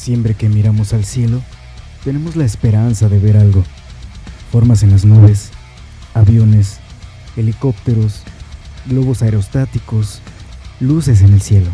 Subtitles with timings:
[0.00, 1.42] Siempre que miramos al cielo,
[2.04, 3.62] tenemos la esperanza de ver algo.
[4.50, 5.50] Formas en las nubes,
[6.14, 6.78] aviones,
[7.36, 8.22] helicópteros,
[8.86, 10.22] globos aerostáticos,
[10.80, 11.68] luces en el cielo.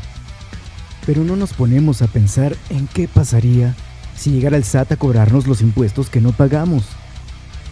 [1.06, 3.76] Pero no nos ponemos a pensar en qué pasaría
[4.16, 6.82] si llegara el SAT a cobrarnos los impuestos que no pagamos.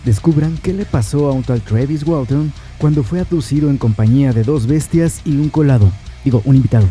[0.04, 4.44] Descubran qué le pasó a un tal Travis Walton cuando fue abducido en compañía de
[4.44, 5.90] dos bestias y un colado,
[6.24, 6.88] digo, un invitado,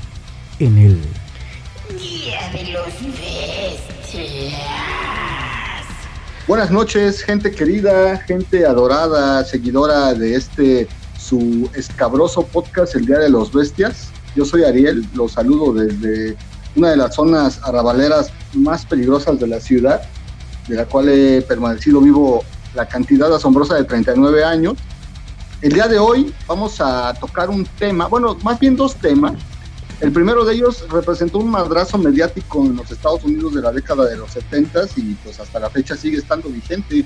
[0.59, 0.99] en el
[6.53, 13.31] Buenas noches, gente querida, gente adorada, seguidora de este su escabroso podcast El Día de
[13.31, 14.11] los Bestias.
[14.35, 16.37] Yo soy Ariel, los saludo desde
[16.75, 20.03] una de las zonas arrabaleras más peligrosas de la ciudad,
[20.67, 22.43] de la cual he permanecido vivo
[22.75, 24.75] la cantidad asombrosa de 39 años.
[25.63, 29.33] El día de hoy vamos a tocar un tema, bueno, más bien dos temas.
[30.03, 34.05] El primero de ellos representó un madrazo mediático en los Estados Unidos de la década
[34.05, 37.05] de los 70 y pues hasta la fecha sigue estando vigente.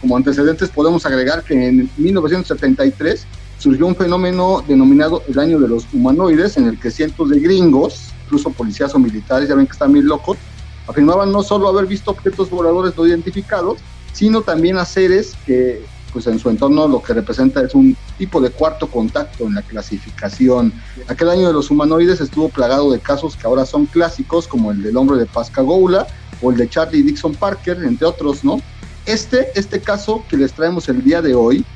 [0.00, 3.26] Como antecedentes podemos agregar que en 1973
[3.58, 8.12] surgió un fenómeno denominado el año de los humanoides, en el que cientos de gringos,
[8.26, 10.38] incluso policías o militares, ya ven que están bien locos,
[10.86, 13.80] afirmaban no solo haber visto objetos voladores no identificados,
[14.12, 15.84] sino también a seres que
[16.16, 19.60] pues en su entorno lo que representa es un tipo de cuarto contacto en la
[19.60, 20.72] clasificación.
[21.08, 24.82] Aquel año de los humanoides estuvo plagado de casos que ahora son clásicos, como el
[24.82, 26.06] del hombre de Pascagoula
[26.40, 28.62] o el de Charlie Dixon Parker, entre otros, ¿no?
[29.04, 31.66] Este, este caso que les traemos el día de hoy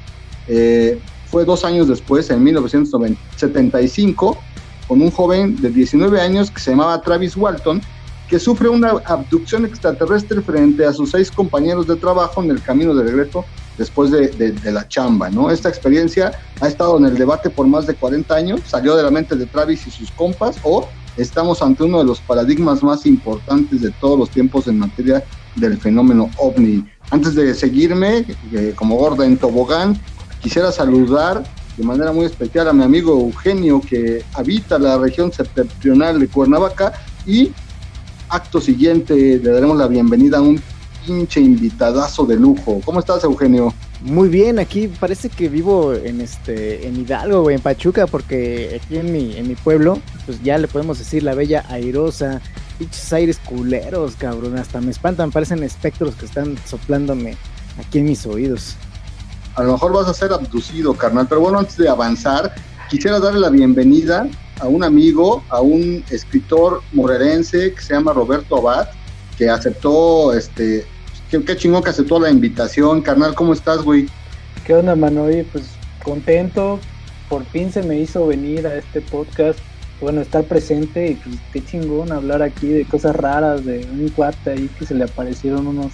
[0.48, 4.38] eh, fue dos años después, en 1975,
[4.88, 7.82] con un joven de 19 años que se llamaba Travis Walton,
[8.26, 12.94] que sufre una abducción extraterrestre frente a sus seis compañeros de trabajo en el camino
[12.94, 13.44] de regreso
[13.78, 15.50] después de, la chamba, ¿no?
[15.50, 19.10] Esta experiencia ha estado en el debate por más de 40 años, salió de la
[19.10, 23.80] mente de Travis y sus compas, o estamos ante uno de los paradigmas más importantes
[23.80, 25.24] de todos los tiempos en materia
[25.56, 26.84] del fenómeno ovni.
[27.10, 29.98] Antes de seguirme, eh, como gorda en tobogán,
[30.40, 31.42] quisiera saludar
[31.76, 36.92] de manera muy especial a mi amigo Eugenio, que habita la región septentrional de Cuernavaca,
[37.26, 37.52] y
[38.28, 40.60] acto siguiente le daremos la bienvenida a un
[41.06, 42.80] pinche invitadazo de lujo.
[42.84, 43.72] ¿Cómo estás, Eugenio?
[44.02, 48.96] Muy bien, aquí parece que vivo en este en Hidalgo, güey, en Pachuca, porque aquí
[48.96, 52.40] en mi, en mi pueblo, pues ya le podemos decir la bella airosa,
[52.78, 57.36] pinches aires culeros, cabrón, hasta me espantan, parecen espectros que están soplándome
[57.78, 58.76] aquí en mis oídos.
[59.56, 62.54] A lo mejor vas a ser abducido, carnal, pero bueno, antes de avanzar,
[62.88, 64.26] quisiera darle la bienvenida
[64.60, 68.88] a un amigo, a un escritor morerense que se llama Roberto Abad,
[69.40, 70.84] que aceptó, este,
[71.30, 74.06] qué, qué, chingón que aceptó la invitación, carnal, ¿cómo estás, güey?
[74.66, 75.22] ¿Qué onda, mano?
[75.22, 75.64] Oye, pues
[76.04, 76.78] contento,
[77.30, 79.58] por fin se me hizo venir a este podcast,
[79.98, 84.50] bueno, estar presente y pues qué chingón hablar aquí de cosas raras, de un cuate
[84.50, 85.92] ahí que se le aparecieron unos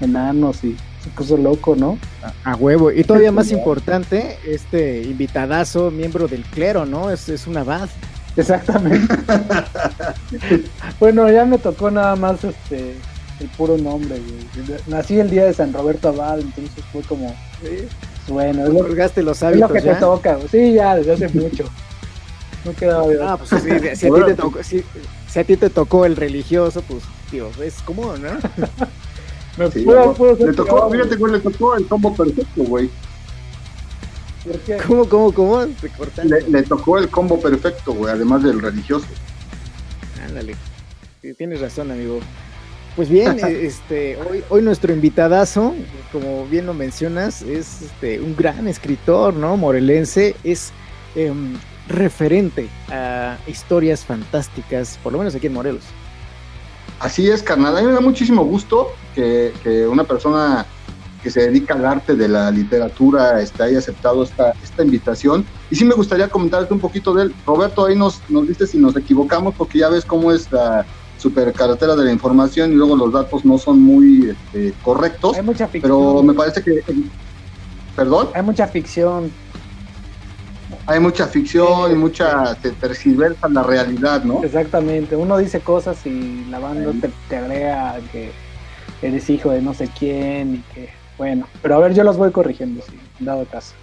[0.00, 1.98] enanos y se puso loco, ¿no?
[2.22, 7.10] A, a huevo, y todavía más importante, este invitadazo, miembro del clero, ¿no?
[7.10, 7.88] Es, es un abad.
[8.36, 9.14] Exactamente.
[11.00, 12.94] bueno, ya me tocó nada más este
[13.40, 14.78] el puro nombre, güey.
[14.86, 17.86] Nací el día de San Roberto Abad, entonces fue como, ¿Sí?
[18.28, 19.94] bueno, es lo, es los hábitos, lo que ¿ya?
[19.94, 20.48] te toca, güey.
[20.48, 21.64] Sí, ya, desde hace mucho.
[22.64, 23.20] No quedaba bien.
[23.22, 24.84] Ah, pues sí, si, a ti te tocó, si,
[25.28, 28.30] si, a ti te tocó el religioso, pues, tío, es común, ¿no?
[29.58, 32.90] me sí, puedo, puedo le tocó, fíjate, güey, le tocó el combo perfecto, güey.
[34.86, 35.60] ¿Cómo, cómo, cómo?
[36.24, 39.06] Le, le, tocó el combo perfecto, güey, además del religioso.
[40.24, 40.54] Ándale.
[41.36, 42.20] Tienes razón, amigo.
[42.94, 45.74] Pues bien, este, hoy, hoy nuestro invitadazo,
[46.12, 49.56] como bien lo mencionas, es este, un gran escritor, ¿no?
[49.56, 50.72] Morelense, es
[51.14, 51.32] eh,
[51.88, 55.84] referente a historias fantásticas, por lo menos aquí en Morelos.
[57.00, 57.76] Así es, carnal.
[57.76, 60.64] A mí me da muchísimo gusto que, que una persona
[61.26, 65.44] que se dedica al arte de la literatura este, haya aceptado esta, esta invitación.
[65.72, 67.34] Y sí me gustaría comentarte un poquito de él.
[67.44, 70.86] Roberto, ahí nos, nos dice si nos equivocamos, porque ya ves cómo es la
[71.18, 75.36] supercarretera de la información y luego los datos no son muy este, correctos.
[75.36, 75.90] Hay mucha ficción.
[75.90, 76.84] Pero me parece que...
[77.96, 78.28] ¿Perdón?
[78.32, 79.32] Hay mucha ficción.
[80.86, 82.54] Hay mucha ficción y mucha...
[82.54, 84.44] te tergiversa la realidad, ¿no?
[84.44, 85.16] Exactamente.
[85.16, 88.30] Uno dice cosas y la banda te, te agrega que
[89.02, 92.30] eres hijo de no sé quién y que bueno, pero a ver, yo los voy
[92.30, 93.74] corrigiendo, sí, dado caso.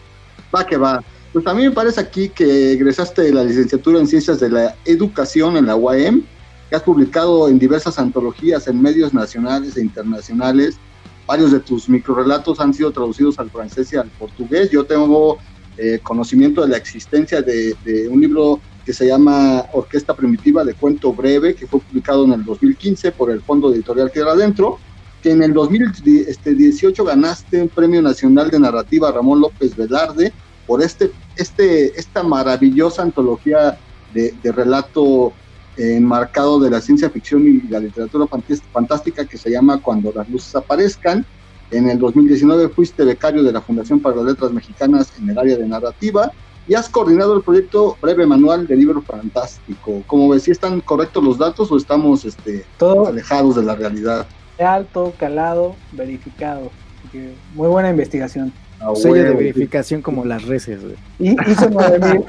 [0.56, 1.03] Va que va.
[1.31, 4.75] Pues a mí me parece aquí que egresaste de la licenciatura en Ciencias de la
[4.85, 6.24] Educación en la UAM,
[6.69, 10.77] que has publicado en diversas antologías en medios nacionales e internacionales.
[11.25, 14.69] Varios de tus microrelatos han sido traducidos al francés y al portugués.
[14.69, 15.39] Yo tengo
[15.77, 20.75] eh, conocimiento de la existencia de, de, un libro que se llama Orquesta Primitiva de
[20.75, 24.77] Cuento Breve, que fue publicado en el 2015 por el Fondo Editorial Tierra Adentro,
[25.23, 30.33] que en el 2018 ganaste un Premio Nacional de Narrativa Ramón López Velarde
[30.67, 33.77] por este, este, esta maravillosa antología
[34.13, 35.31] de, de relato
[35.77, 38.27] enmarcado de la ciencia ficción y la literatura
[38.71, 41.25] fantástica que se llama Cuando las luces aparezcan.
[41.71, 45.57] En el 2019 fuiste becario de la Fundación para las Letras Mexicanas en el área
[45.57, 46.31] de narrativa
[46.67, 50.03] y has coordinado el proyecto Breve Manual de Libro Fantástico.
[50.05, 54.27] ¿Cómo ves, si están correctos los datos o estamos este, Todo alejados de la realidad?
[54.59, 56.71] Alto, calado, verificado.
[57.00, 58.51] Así que muy buena investigación.
[58.79, 60.95] Ah, Sello de verificación como las reces, güey.
[61.19, 62.23] Y hizo 9000.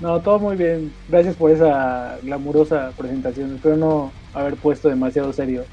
[0.00, 0.92] No, todo muy bien.
[1.08, 3.54] Gracias por esa glamurosa presentación.
[3.56, 5.64] Espero no haber puesto demasiado serio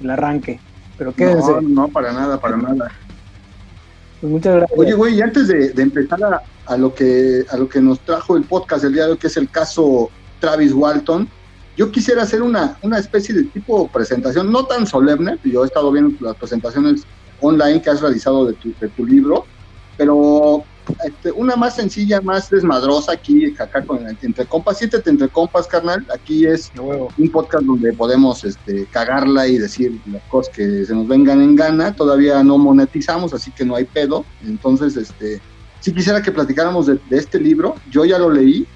[0.00, 0.58] el arranque.
[0.96, 1.52] Pero quédense.
[1.52, 2.90] No, no, para nada, para nada.
[4.20, 4.78] Pues muchas gracias.
[4.78, 8.00] Oye, güey, y antes de, de empezar a, a lo que, a lo que nos
[8.00, 10.10] trajo el podcast del día de hoy, que es el caso
[10.40, 11.28] Travis Walton,
[11.76, 15.90] yo quisiera hacer una, una especie de tipo presentación, no tan solemne, yo he estado
[15.90, 17.02] viendo las presentaciones
[17.40, 19.44] online que has realizado de tu, de tu libro,
[19.96, 20.64] pero
[21.04, 26.06] este, una más sencilla, más desmadrosa aquí, acá con entre compas, siéntete entre compas, carnal,
[26.12, 31.08] aquí es un podcast donde podemos este, cagarla y decir las cosas que se nos
[31.08, 31.94] vengan en gana.
[31.94, 34.24] Todavía no monetizamos, así que no hay pedo.
[34.44, 35.40] Entonces, este,
[35.80, 37.76] sí quisiera que platicáramos de, de este libro.
[37.90, 38.66] Yo ya lo leí.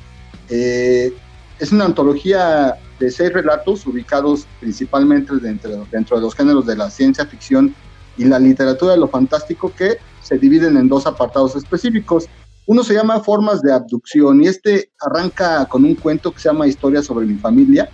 [0.49, 1.13] Eh,
[1.59, 6.91] es una antología de seis relatos ubicados principalmente dentro, dentro de los géneros de la
[6.91, 7.75] ciencia ficción
[8.17, 12.27] y la literatura de lo fantástico que se dividen en dos apartados específicos.
[12.67, 16.67] Uno se llama Formas de Abducción y este arranca con un cuento que se llama
[16.67, 17.89] Historia sobre mi familia.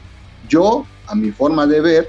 [0.48, 2.08] Yo, a mi forma de ver,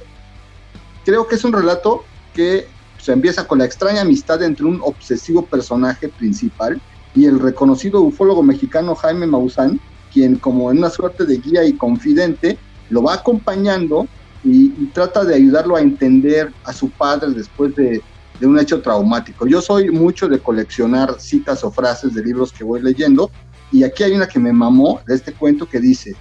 [1.04, 2.04] creo que es un relato
[2.34, 2.68] que
[2.98, 6.82] se empieza con la extraña amistad entre un obsesivo personaje principal
[7.14, 9.80] y el reconocido ufólogo mexicano Jaime Maussan,
[10.12, 12.58] quien como en una suerte de guía y confidente
[12.90, 14.08] lo va acompañando
[14.44, 18.02] y, trata de ayudarlo a entender a su padre después de,
[18.40, 19.48] de un hecho traumático.
[19.48, 23.32] Yo soy mucho de coleccionar citas o frases de libros que voy leyendo
[23.72, 26.16] y aquí hay una que me mamó de este cuento que dice,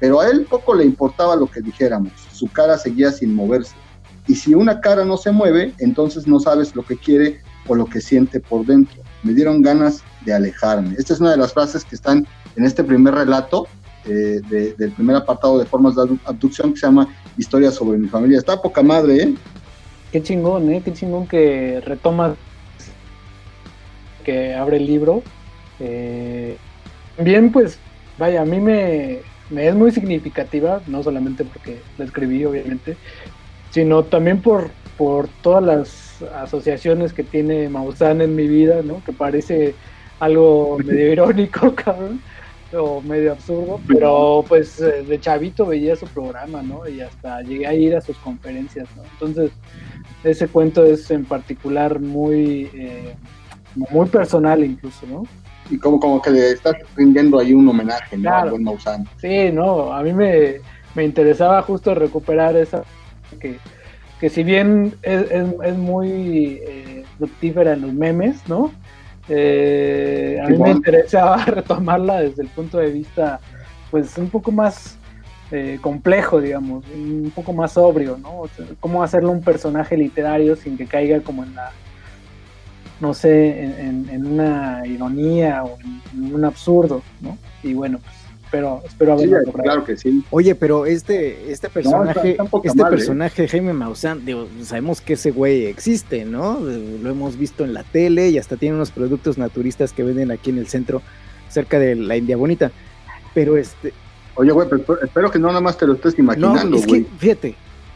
[0.00, 3.74] pero a él poco le importaba lo que dijéramos, su cara seguía sin moverse.
[4.26, 7.86] Y si una cara no se mueve, entonces no sabes lo que quiere o lo
[7.86, 9.02] que siente por dentro.
[9.22, 10.96] Me dieron ganas de alejarme.
[10.98, 12.26] Esta es una de las frases que están
[12.56, 13.68] en este primer relato
[14.06, 17.06] eh, de- del primer apartado de formas de abdu- abducción que se llama
[17.36, 18.38] Historia sobre mi familia.
[18.38, 19.34] Está poca madre, ¿eh?
[20.12, 20.82] Qué chingón, ¿eh?
[20.84, 22.36] Qué chingón que retoma,
[24.24, 25.22] que abre el libro.
[25.80, 26.56] Eh,
[27.18, 27.78] bien, pues,
[28.18, 29.20] vaya, a mí me,
[29.50, 32.96] me es muy significativa, no solamente porque la escribí, obviamente,
[33.70, 39.02] sino también por, por todas las asociaciones que tiene Maussan en mi vida, ¿no?
[39.04, 39.76] Que parece
[40.18, 42.22] algo medio irónico, cabrón,
[42.72, 46.86] o medio absurdo, pero pues eh, de chavito veía su programa, ¿no?
[46.88, 49.02] Y hasta llegué a ir a sus conferencias, ¿no?
[49.12, 49.52] Entonces,
[50.24, 53.14] ese cuento es en particular muy, eh,
[53.74, 55.24] muy personal incluso, ¿no?
[55.70, 58.22] Y como, como que le estás rindiendo ahí un homenaje, ¿no?
[58.22, 58.50] Claro.
[58.50, 59.08] Buen Maussan.
[59.20, 60.56] Sí, no, a mí me,
[60.94, 62.82] me interesaba justo recuperar esa
[63.40, 63.58] que,
[64.20, 68.72] que si bien es, es, es muy eh, fructífera en los memes, ¿no?
[69.28, 73.40] Eh, a mí me interesaba retomarla desde el punto de vista,
[73.90, 74.98] pues, un poco más
[75.50, 78.40] eh, complejo, digamos, un poco más sobrio, ¿no?
[78.40, 81.70] O sea, cómo hacerlo un personaje literario sin que caiga como en la,
[83.00, 87.36] no sé, en, en- en una ironía o en, en un absurdo, ¿no?
[87.62, 88.15] Y bueno, pues,
[88.46, 89.62] espero, espero Sí, haberlo logrado.
[89.64, 90.24] claro que sí.
[90.30, 92.84] Oye, pero este, este personaje, está este ¿eh?
[92.88, 96.58] personaje Jaime Maussan, digo, sabemos que ese güey existe, ¿no?
[96.60, 100.50] Lo hemos visto en la tele y hasta tiene unos productos naturistas que venden aquí
[100.50, 101.02] en el centro,
[101.48, 102.70] cerca de la India Bonita.
[103.34, 103.92] Pero este,
[104.36, 107.04] Oye, güey, pero espero- que no nada más te lo estés no, imaginando, es güey.
[107.04, 107.54] que, fíjate,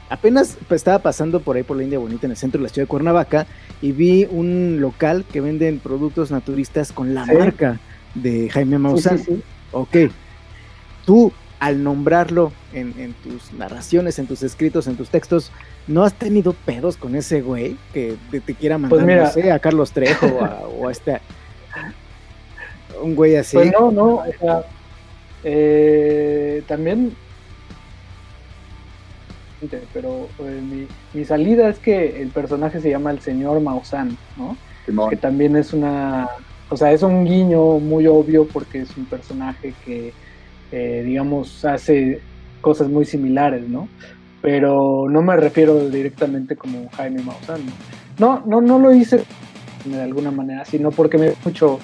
[0.09, 2.85] apenas estaba pasando por ahí por la India Bonita en el centro de la ciudad
[2.87, 3.47] de Cuernavaca
[3.80, 7.33] y vi un local que venden productos naturistas con la Sí.
[7.35, 7.78] marca
[8.14, 9.19] de Jaime Sí, Maussan.
[9.19, 9.42] sí, sí.
[9.73, 9.97] Ok,
[11.11, 15.50] tú al nombrarlo en, en tus narraciones, en tus escritos, en tus textos,
[15.88, 19.25] ¿no has tenido pedos con ese güey que te, te quiera mandar, Pues mira.
[19.25, 21.21] no sé, a Carlos Trejo o a, o a este...
[23.02, 23.57] Un güey así.
[23.57, 24.62] Pues no, no, o sea,
[25.43, 27.12] eh, también,
[29.93, 34.57] pero eh, mi, mi salida es que el personaje se llama el señor Maussan, ¿no?
[34.87, 35.11] Simón.
[35.11, 36.29] Que también es una,
[36.69, 40.12] o sea, es un guiño muy obvio porque es un personaje que,
[40.73, 42.21] eh, digamos, hace
[42.61, 43.89] cosas muy similares, ¿no?
[44.43, 47.61] Pero no me refiero directamente como Jaime Maussan,
[48.19, 48.43] ¿no?
[48.47, 49.25] No, no, lo hice
[49.85, 51.79] de alguna manera, sino porque me da mucho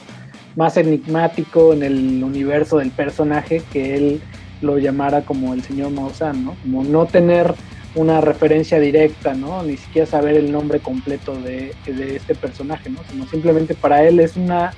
[0.55, 4.21] más enigmático en el universo del personaje que él
[4.63, 6.57] lo llamara como el señor Maussan, ¿no?
[6.63, 7.55] Como no tener
[7.97, 9.63] una referencia directa, ¿no?
[9.63, 13.01] Ni siquiera saber el nombre completo de, este personaje, ¿no?
[13.11, 14.73] Sino simplemente para él es una,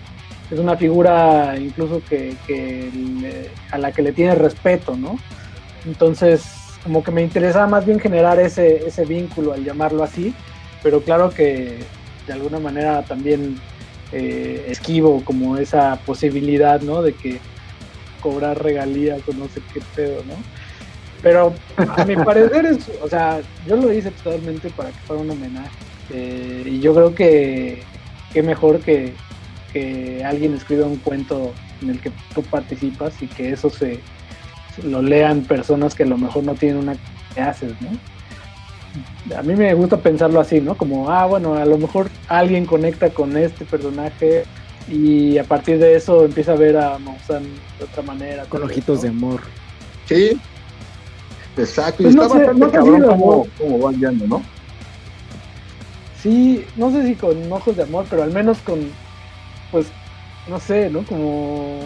[0.51, 2.35] es una figura incluso que,
[3.71, 5.19] a la que le tiene respeto, ¿no?
[5.87, 6.45] Entonces,
[6.83, 10.35] como que me interesaba más bien generar ese, ese vínculo al llamarlo así,
[10.83, 11.79] pero claro que
[12.27, 13.59] de alguna manera también
[14.13, 17.03] eh, esquivo como esa posibilidad, ¿no?
[17.03, 17.41] De que
[18.21, 20.35] cobrar regalías o no sé qué pedo, ¿no?
[21.23, 21.53] Pero
[21.97, 25.71] a mi parecer es, o sea, yo lo hice totalmente para que fuera un homenaje.
[26.11, 27.83] Eh, y yo creo que
[28.33, 29.13] qué mejor que,
[29.73, 34.01] que alguien escriba un cuento en el que tú participas y que eso se
[34.83, 36.97] lo lean personas que a lo mejor no tienen una
[37.35, 37.91] que haces, ¿no?
[39.37, 40.77] A mí me gusta pensarlo así, ¿no?
[40.77, 44.45] Como, ah, bueno, a lo mejor alguien conecta con este personaje
[44.91, 47.43] y a partir de eso empieza a ver a Maussan
[47.79, 48.45] de otra manera.
[48.45, 49.41] Con ojitos de amor.
[50.07, 50.41] Sí,
[51.57, 52.03] exacto.
[52.03, 53.03] y pues está bastante cabrón
[53.59, 54.43] cómo, van yendo, ¿no?
[56.23, 58.91] Sí, no sé si con ojos de amor, pero al menos con,
[59.71, 59.87] pues,
[60.49, 61.03] no sé, ¿no?
[61.05, 61.79] Como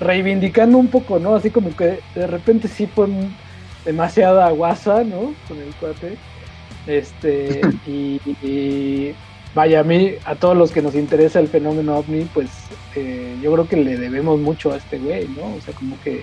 [0.00, 1.34] reivindicando un poco, ¿no?
[1.34, 3.08] Así como que de repente sí fue
[3.84, 5.34] demasiada guasa, ¿no?
[5.48, 6.16] Con el cuate.
[6.86, 9.14] Este, y
[9.54, 12.48] vaya, a mí, a todos los que nos interesa el fenómeno ovni, pues
[12.94, 15.54] eh, yo creo que le debemos mucho a este güey, ¿no?
[15.56, 16.22] O sea, como que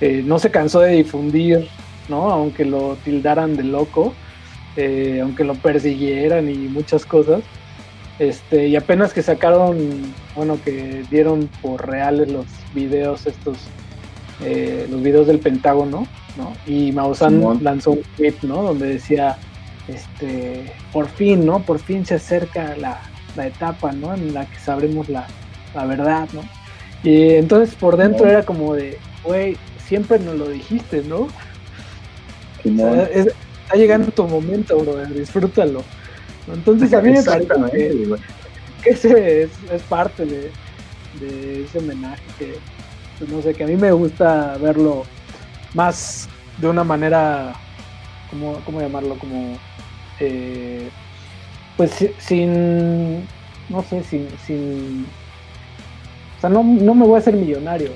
[0.00, 1.68] eh, no se cansó de difundir,
[2.08, 2.30] ¿no?
[2.30, 4.14] Aunque lo tildaran de loco,
[4.76, 7.42] eh, aunque lo persiguieran y muchas cosas.
[8.18, 13.58] Este, y apenas que sacaron, bueno, que dieron por reales los videos estos,
[14.40, 16.06] los videos del Pentágono,
[16.36, 16.52] ¿no?
[16.66, 18.62] Y Maussan lanzó un tweet, ¿no?
[18.62, 19.36] Donde decía,
[19.88, 21.60] este, por fin, ¿no?
[21.60, 23.00] Por fin se acerca la,
[23.44, 24.14] etapa, ¿no?
[24.14, 25.26] En la que sabremos la,
[25.86, 26.42] verdad, ¿no?
[27.02, 31.28] Y entonces por dentro era como de, güey, siempre nos lo dijiste, ¿no?
[32.64, 35.84] está llegando tu momento, bro, disfrútalo.
[36.52, 38.16] Entonces a mí me parece que,
[38.84, 42.54] ese es, parte de, ese homenaje que,
[43.26, 45.04] no sé, que a mí me gusta verlo
[45.74, 47.52] más de una manera,
[48.30, 49.18] ¿cómo, cómo llamarlo?
[49.18, 49.58] Como
[50.20, 50.88] eh,
[51.76, 53.26] pues sin,
[53.68, 55.06] no sé, sin, sin
[56.36, 57.90] o sea, no, no me voy a hacer millonario,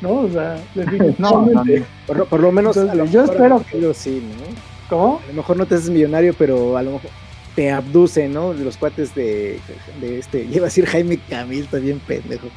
[0.00, 0.10] ¿no?
[0.10, 0.56] O sea,
[1.18, 1.46] no,
[2.28, 2.76] por, lo menos
[3.10, 4.73] yo espero que yo sí, ¿no?
[4.88, 5.20] ¿Cómo?
[5.24, 7.10] A lo mejor no te haces millonario, pero a lo mejor
[7.54, 8.52] te abducen, ¿no?
[8.52, 9.60] Los cuates de,
[10.00, 12.48] de este, iba a decir Jaime Camil, está bien pendejo.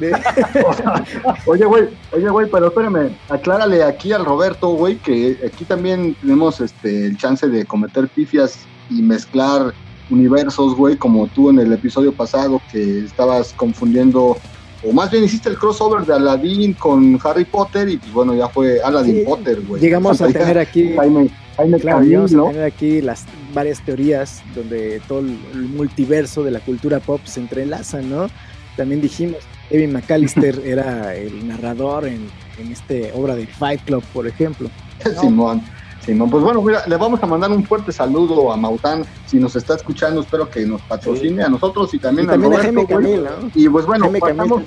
[1.46, 6.60] oye, güey, oye, güey, pero espérame, aclárale aquí al Roberto, güey, que aquí también tenemos
[6.60, 9.74] este el chance de cometer pifias y mezclar
[10.08, 14.38] universos, güey, como tú en el episodio pasado que estabas confundiendo,
[14.82, 18.48] o más bien hiciste el crossover de Aladdin con Harry Potter y pues bueno, ya
[18.48, 19.82] fue Aladdin Potter, güey.
[19.82, 20.94] Llegamos a tener aquí...
[20.96, 25.38] Jaime, Jaime a tener aquí las varias teorías donde todo el
[25.74, 28.28] multiverso de la cultura pop se entrelaza, ¿no?
[28.76, 29.38] También dijimos,
[29.70, 34.70] Evan McAllister era el narrador en, en este obra de Fight Club, por ejemplo.
[35.20, 35.62] Simón.
[36.04, 39.54] Simón, pues bueno, mira, le vamos a mandar un fuerte saludo a Maután, si nos
[39.54, 42.86] está escuchando, espero que nos patrocine a nosotros y también, a Roberto.
[42.86, 44.62] Camil, Y pues bueno, pasamos,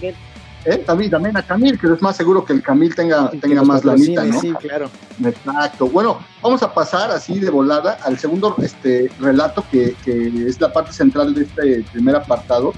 [0.65, 0.77] ¿eh?
[0.77, 4.23] también, también a Camil, que es más seguro que el Camil tenga, tenga más lanita,
[4.23, 4.39] ¿no?
[4.39, 4.89] Sí, claro.
[5.23, 5.87] Exacto.
[5.87, 10.71] Bueno, vamos a pasar así de volada al segundo este relato que, que es la
[10.71, 12.73] parte central de este primer apartado,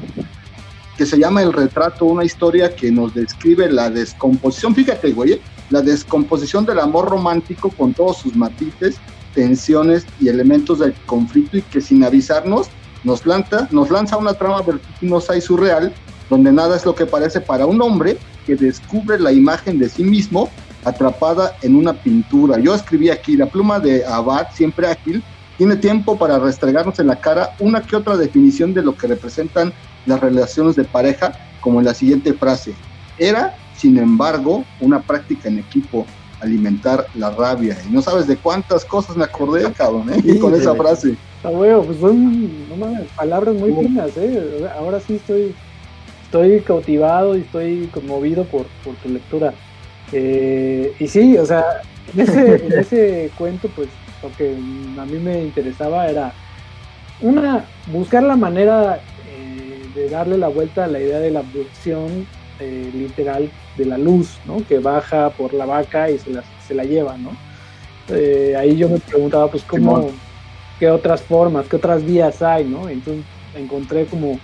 [0.97, 5.41] que se llama El retrato, una historia que nos describe la descomposición, fíjate, güey, ¿eh?
[5.69, 8.97] la descomposición del amor romántico con todos sus matices,
[9.33, 12.67] tensiones y elementos del conflicto y que sin avisarnos
[13.03, 15.93] nos lanza, nos lanza una trama vertiginosa y surreal
[16.29, 20.03] donde nada es lo que parece para un hombre que descubre la imagen de sí
[20.03, 20.49] mismo
[20.83, 22.59] atrapada en una pintura.
[22.59, 25.23] Yo escribí aquí, la pluma de Abad, siempre ágil,
[25.57, 29.73] tiene tiempo para restregarnos en la cara una que otra definición de lo que representan
[30.05, 32.73] las relaciones de pareja, como en la siguiente frase.
[33.17, 36.05] Era, sin embargo, una práctica en equipo
[36.41, 37.77] alimentar la rabia.
[37.87, 40.39] Y no sabes de cuántas cosas me acordé, cabrón, ¿eh?
[40.41, 41.15] con esa frase.
[41.37, 42.49] Está bueno, pues son
[43.15, 44.67] palabras muy finas, ¿eh?
[44.77, 45.55] Ahora sí estoy,
[46.25, 49.53] estoy cautivado y estoy conmovido por, por tu lectura.
[50.11, 51.63] Eh, y sí, o sea,
[52.13, 53.87] en ese, en ese cuento, pues
[54.21, 56.33] lo que a mí me interesaba era
[57.21, 58.99] una, buscar la manera
[59.95, 62.27] de darle la vuelta a la idea de la abducción
[62.59, 64.57] eh, literal de la luz, ¿no?
[64.67, 67.31] Que baja por la vaca y se la, se la lleva, ¿no?
[68.09, 70.11] Eh, ahí yo me preguntaba, pues, ¿cómo,
[70.79, 72.89] qué otras formas, qué otras vías hay, ¿no?
[72.89, 73.23] Entonces
[73.55, 74.37] encontré como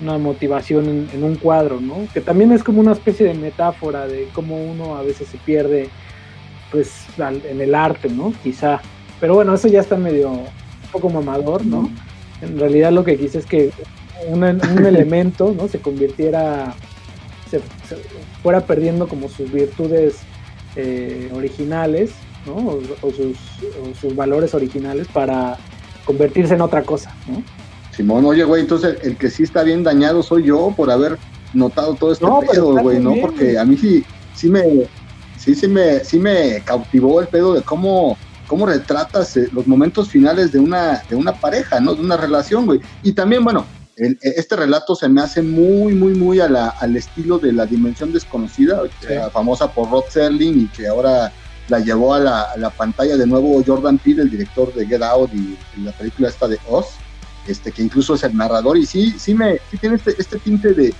[0.00, 2.06] una motivación en, un cuadro, ¿no?
[2.12, 5.88] Que también es como una especie de metáfora de cómo uno a veces se pierde,
[6.70, 8.32] pues, en el arte, ¿no?
[8.42, 8.80] Quizá.
[9.20, 10.46] Pero bueno, eso ya está medio, un
[10.92, 11.90] poco mamador, ¿no?
[12.42, 13.70] En realidad lo que quise es que
[14.28, 14.44] un,
[14.86, 15.68] elemento, ¿no?
[15.68, 16.74] Se convirtiera,
[17.50, 17.60] se,
[18.42, 20.18] fuera perdiendo como sus virtudes
[20.76, 22.12] eh, originales,
[22.44, 22.56] ¿no?
[23.00, 23.38] O, sus,
[23.82, 25.56] o sus valores originales para
[26.04, 27.42] convertirse en otra cosa, ¿no?
[27.96, 31.18] Simón, oye, güey, entonces el que sí está bien dañado soy yo por haber
[31.54, 33.14] notado todo este pedo, güey, ¿no?
[33.22, 34.62] Porque a mí sí, sí me,
[35.38, 40.10] sí, sí me, sí me cautivó el pedo de cómo, cómo retratas eh, los momentos
[40.10, 41.94] finales de una, de una pareja, ¿no?
[41.94, 42.80] De una relación, güey.
[43.02, 43.64] Y también, bueno,
[43.96, 47.64] e, este relato se me hace muy, muy, muy a la, al estilo de La
[47.64, 48.82] Dimensión Desconocida,
[49.32, 51.32] famosa por Rod Serling y que ahora
[51.68, 55.02] la llevó a la, a la, pantalla de nuevo Jordan Peele, el director de Get
[55.02, 56.98] Out y, y la película esta de Oz
[57.46, 60.94] este, que incluso es el narrador, y sí, sí me tiene este, este tinte de,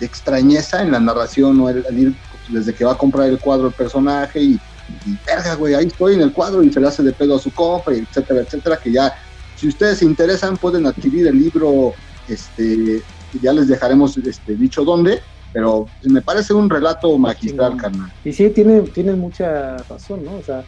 [0.00, 1.68] extrañeza en la narración, ¿no?
[1.68, 2.14] El, ir
[2.48, 4.60] desde que va a comprar el cuadro el personaje y,
[5.06, 7.38] y verga, güey, ahí estoy en el cuadro y se le hace de pedo a
[7.38, 9.14] su compra, etcétera, etcétera, que ya,
[9.54, 11.94] si ustedes se interesan, pueden adquirir el libro,
[12.26, 13.00] este,
[13.40, 15.20] ya les dejaremos este, dicho dónde,
[15.52, 18.12] pero me parece un relato magistral, carnal.
[18.24, 20.36] Y sí, tiene, tiene mucha razón, ¿no?
[20.36, 20.64] O sea,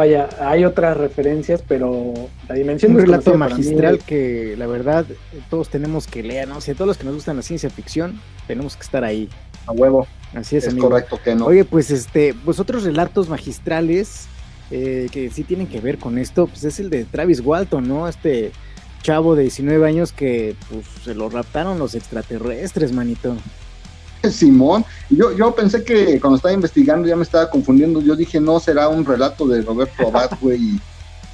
[0.00, 2.14] vaya, hay otras referencias, pero
[2.48, 2.92] la dimensión...
[2.92, 5.04] Un relato magistral que la verdad
[5.50, 6.56] todos tenemos que leer, ¿no?
[6.56, 9.28] O sea, todos los que nos gustan la ciencia ficción, tenemos que estar ahí.
[9.66, 10.06] A huevo.
[10.34, 11.44] Así es, es correcto que no.
[11.44, 14.26] Oye, pues este, pues otros relatos magistrales
[14.70, 18.08] eh, que sí tienen que ver con esto, pues es el de Travis Walton, ¿no?
[18.08, 18.52] Este
[19.02, 23.36] chavo de 19 años que pues se lo raptaron los extraterrestres, manito.
[24.30, 28.60] Simón, yo, yo pensé que cuando estaba investigando ya me estaba confundiendo, yo dije, no,
[28.60, 30.80] será un relato de Roberto Abad, güey,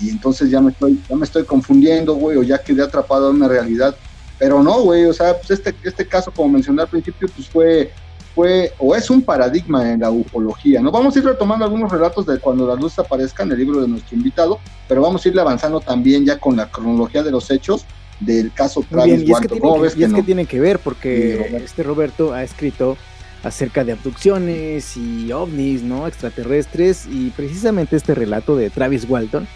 [0.01, 3.37] y, entonces ya me estoy, ya me estoy confundiendo, güey, o ya quedé atrapado en
[3.37, 3.97] una realidad,
[4.39, 7.93] pero no, güey, o sea, pues este, este caso, como mencioné al principio, pues fue,
[8.35, 10.91] fue, o es un paradigma en la ufología, ¿no?
[10.91, 13.89] Vamos a ir retomando algunos relatos de cuando la luz aparezca en el libro de
[13.89, 17.87] nuestro invitado, pero vamos a irle avanzando también ya con la cronología de los hechos,
[18.21, 22.43] del caso Travis y es, que tiene, que, tiene que ver porque este Roberto ha
[22.43, 22.97] escrito
[23.43, 26.07] acerca de abducciones y ovnis, ¿no?
[26.07, 29.47] Extraterrestres y precisamente este relato de Travis Walton,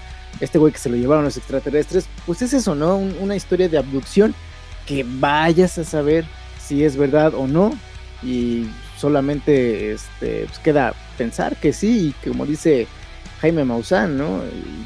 [0.41, 2.97] este güey que se lo llevaron los extraterrestres, pues es eso, ¿no?
[2.97, 4.35] una historia de abducción
[4.87, 6.25] que vayas a saber
[6.63, 7.73] si es verdad o no
[8.23, 12.87] y solamente este, pues queda pensar que sí y como dice
[13.41, 14.41] Jaime Maussan, ¿no?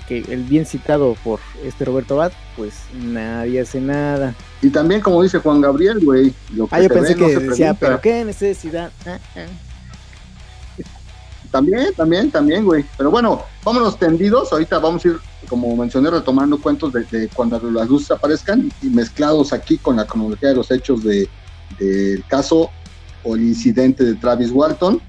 [0.07, 4.35] Que el bien citado por este Roberto Abad, pues nadie hace nada.
[4.63, 6.33] Y también, como dice Juan Gabriel, güey.
[6.71, 8.93] Ah, yo pensé que decía, pero qué necesidad.
[9.07, 9.47] Ah, ah.
[11.51, 12.85] También, también, también, güey.
[12.97, 14.53] Pero bueno, vámonos tendidos.
[14.53, 19.53] Ahorita vamos a ir, como mencioné, retomando cuentos de, cuando las luces aparezcan y mezclados
[19.53, 21.29] aquí con la cronología de los hechos de,
[21.79, 22.71] del caso
[23.25, 25.01] o el incidente de Travis Walton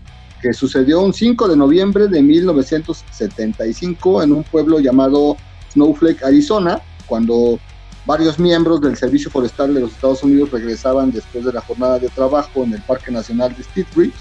[0.41, 5.38] que sucedió un 5 de noviembre de 1975 en un pueblo llamado
[5.71, 7.60] Snowflake, Arizona, cuando
[8.06, 12.10] varios miembros del Servicio Forestal de los Estados Unidos regresaban después de la jornada de
[12.10, 14.13] trabajo en el Parque Nacional de Steve Ridge.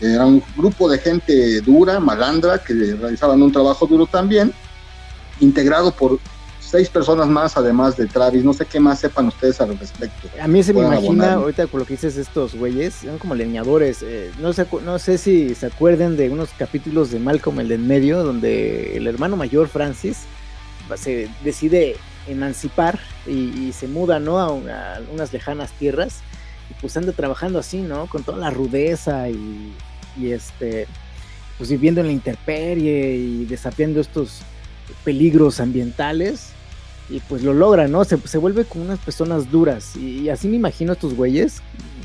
[0.00, 4.52] Era un grupo de gente dura, malandra, que realizaban un trabajo duro también,
[5.40, 6.18] integrado por
[6.70, 8.44] seis personas más además de Travis.
[8.44, 10.28] No sé qué más sepan ustedes al respecto.
[10.40, 14.02] A mí se me imagina, ahorita con lo que dices, estos güeyes, son como leñadores.
[14.02, 17.74] Eh, no, sé, no sé si se acuerden de unos capítulos de Malcolm el de
[17.74, 20.18] en medio, donde el hermano mayor, Francis,
[20.96, 21.96] se decide
[22.28, 24.38] emancipar y, se muda, ¿no?
[24.38, 24.50] A,
[25.12, 26.20] unas lejanas tierras.
[26.70, 28.06] Y pues anda trabajando así, ¿no?
[28.06, 29.74] Con toda la rudeza y,
[30.16, 30.86] y este,
[31.58, 34.42] pues viviendo en la intemperie y desafiando estos
[35.04, 36.52] peligros ambientales
[37.10, 38.04] y pues lo logra, ¿no?
[38.04, 39.96] Se, se vuelve como unas personas duras.
[39.96, 41.60] Y, así me imagino a estos güeyes,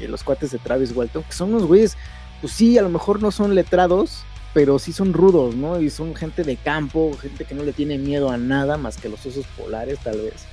[0.08, 1.96] los cuates de Travis Walton, que son unos güeyes,
[2.42, 5.80] pues sí, a lo mejor no son letrados, pero sí son rudos, ¿no?
[5.80, 9.10] Y son gente de campo, gente que no le tiene miedo a nada más que
[9.10, 10.46] los osos polares, tal vez.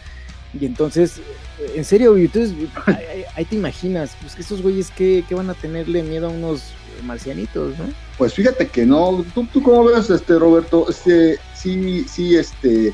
[0.60, 1.18] Y entonces,
[1.58, 2.54] eh, en serio, entonces,
[3.34, 6.72] ahí, te imaginas, pues que estos güeyes que, van a tenerle miedo a unos
[7.04, 7.84] marcianitos, ¿no?
[8.18, 9.24] Pues fíjate que no.
[9.34, 10.86] ¿Tú, tú cómo ves, este, Roberto?
[10.90, 12.92] Este, sí, sí, este,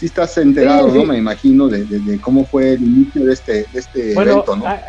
[0.00, 1.04] sí estás enterado, ¿no?
[1.04, 4.66] Me imagino de, cómo fue el inicio de este, de este evento, ¿no?
[4.66, 4.80] Ah,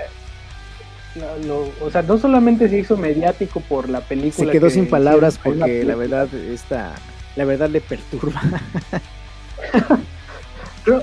[1.81, 4.45] o sea, no solamente se hizo mediático por la película.
[4.45, 6.93] Se quedó sin palabras porque la, verdad esta,
[7.35, 8.41] la verdad le perturba.
[10.87, 11.01] no,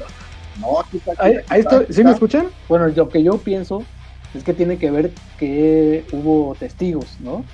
[1.54, 2.46] esto, ¿Sí me escuchan?
[2.66, 3.84] Bueno, lo que yo pienso
[4.32, 7.44] es que tiene que ver que hubo testigos, ¿no?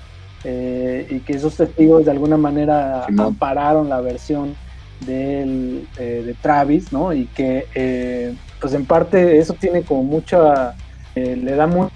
[0.45, 4.55] Eh, y que esos testigos de alguna manera ampararon la versión
[5.01, 7.13] del, eh, de Travis, ¿no?
[7.13, 10.75] Y que, eh, pues en parte eso tiene como mucha
[11.15, 11.93] eh, le da mucha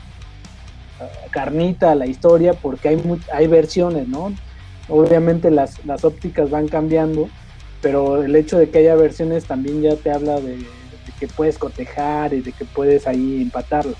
[1.32, 3.02] carnita a la historia porque hay,
[3.34, 4.34] hay versiones, ¿no?
[4.88, 7.30] Obviamente las, las ópticas van cambiando,
[7.82, 10.66] pero el hecho de que haya versiones también ya te habla de,
[11.20, 13.98] que puedes cotejar y de que puedes ahí empatarlas.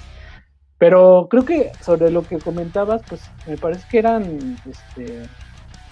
[0.78, 5.24] Pero creo que sobre lo que comentabas, pues me parece que eran este,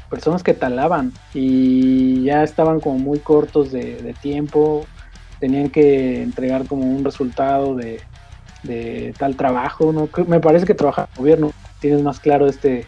[0.10, 4.86] personas que talaban y ya estaban como muy cortos de, tiempo,
[5.40, 8.02] tenían que entregar como un resultado de,
[9.18, 10.10] tal trabajo, ¿no?
[10.28, 12.86] Me parece que trabaja el gobierno, tienes más claro este,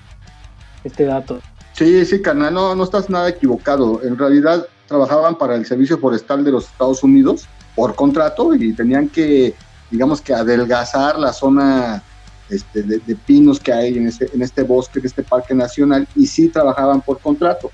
[0.83, 1.39] este dato.
[1.73, 4.01] Sí, sí, carnal, no, no estás nada equivocado.
[4.03, 9.07] En realidad trabajaban para el Servicio Forestal de los Estados Unidos por contrato y tenían
[9.07, 9.53] que,
[9.89, 12.03] digamos que adelgazar la zona
[12.49, 16.27] este, de, pinos que hay en este, en este bosque, en este parque nacional, y
[16.27, 17.71] sí trabajaban por contrato.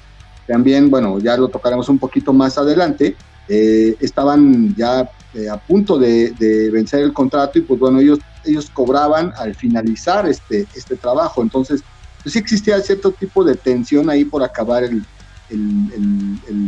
[0.47, 3.15] También, bueno, ya lo tocaremos un poquito más adelante,
[3.47, 6.33] eh, estaban ya eh, a punto de,
[6.71, 11.41] vencer el contrato y pues bueno, ellos, ellos cobraban al finalizar este, este trabajo.
[11.41, 11.83] Entonces,
[12.23, 15.05] pues sí existía cierto tipo de tensión ahí por acabar el,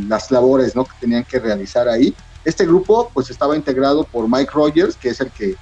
[0.07, 0.85] las labores ¿no?
[0.85, 2.13] que tenían que realizar ahí.
[2.45, 5.55] Este grupo pues estaba integrado por Mike Rogers, que es el que,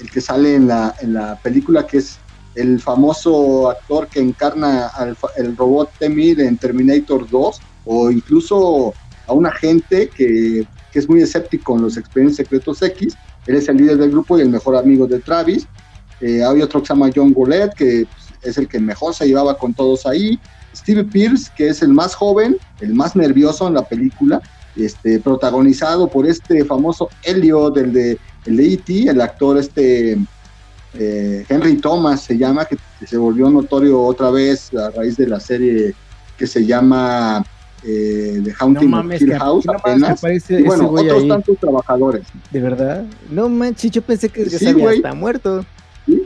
[0.00, 2.18] el que sale en la, en la película, que es
[2.54, 8.92] el famoso actor que encarna al el robot T-1000 en Terminator 2, o incluso
[9.26, 13.16] a un agente que, que, es muy escéptico en los expedientes secretos X.
[13.46, 15.66] Él es el líder del grupo y el mejor amigo de Travis.
[16.20, 19.26] Eh, hay otro que se llama John Goulet, que pues, es el que mejor se
[19.26, 20.38] llevaba con todos ahí.
[20.74, 24.40] Steve Pierce, que es el más joven, el más nervioso en la película,
[24.76, 30.18] este, protagonizado por este famoso Helio del de, el de E.T., el actor este
[30.94, 32.76] eh, Henry Thomas se llama, que,
[33.06, 35.94] se volvió notorio otra vez a raíz de la serie
[36.36, 37.44] que se llama
[37.84, 40.22] eh, The Haunting of Hill House apenas.
[40.48, 42.26] y bueno, otros tantos trabajadores.
[42.50, 43.04] ¿De verdad?
[43.30, 45.64] No manches, yo pensé que sí, había muerto.
[46.06, 46.22] ¿Sí?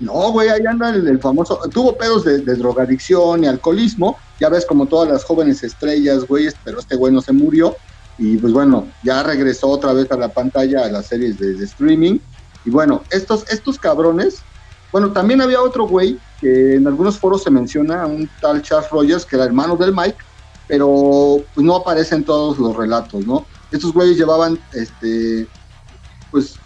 [0.00, 1.60] No, güey, ahí anda el, famoso.
[1.70, 4.16] Tuvo pedos de, drogadicción y alcoholismo.
[4.40, 7.76] Ya ves, como todas las jóvenes estrellas, güey, pero este güey no se murió.
[8.20, 12.18] Y pues bueno, ya regresó otra vez a la pantalla a las series de, streaming.
[12.66, 14.42] Y bueno, estos, estos cabrones.
[14.92, 19.24] Bueno, también había otro güey que en algunos foros se menciona, un tal Charles Rogers,
[19.24, 20.18] que era hermano del Mike,
[20.68, 23.46] pero pues no aparece en todos los relatos, ¿no?
[23.70, 25.46] Estos güeyes llevaban, este,
[26.30, 26.56] pues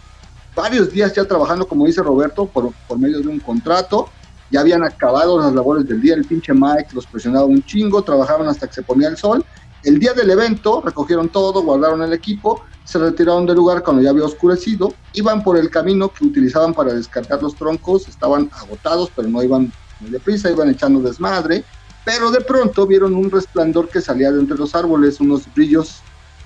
[0.53, 4.09] varios días ya trabajando, como dice Roberto, por, por medio de un contrato.
[4.51, 8.47] Ya habían acabado las labores del día, el pinche Mike los presionaba un chingo, trabajaban
[8.49, 9.45] hasta que se ponía el sol.
[9.85, 14.09] El día del evento recogieron todo, guardaron el equipo, se retiraron del lugar cuando ya
[14.09, 19.29] había oscurecido, iban por el camino que utilizaban para descargar los troncos, estaban agotados, pero
[19.29, 19.71] no iban
[20.01, 21.63] muy deprisa, iban echando desmadre,
[22.03, 26.01] pero de pronto vieron un resplandor que salía de entre los árboles, unos brillos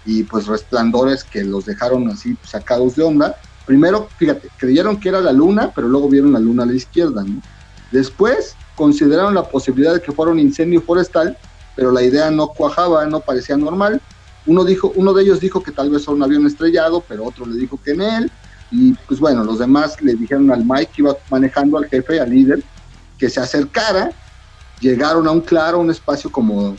[0.05, 3.35] y pues resplandores que los dejaron así sacados de onda,
[3.69, 7.23] Primero, fíjate, creyeron que era la luna, pero luego vieron la luna a la izquierda.
[7.91, 11.37] Después consideraron la posibilidad de que fuera un incendio forestal,
[11.79, 14.01] pero la idea no cuajaba, no parecía normal.
[14.45, 17.45] Uno, dijo, uno de ellos dijo que tal vez era un avión estrellado, pero otro
[17.45, 18.31] le dijo que en él.
[18.69, 22.31] Y pues bueno, los demás le dijeron al Mike que iba manejando al jefe, al
[22.31, 22.61] líder,
[23.17, 24.11] que se acercara.
[24.81, 26.75] Llegaron a un claro, un espacio como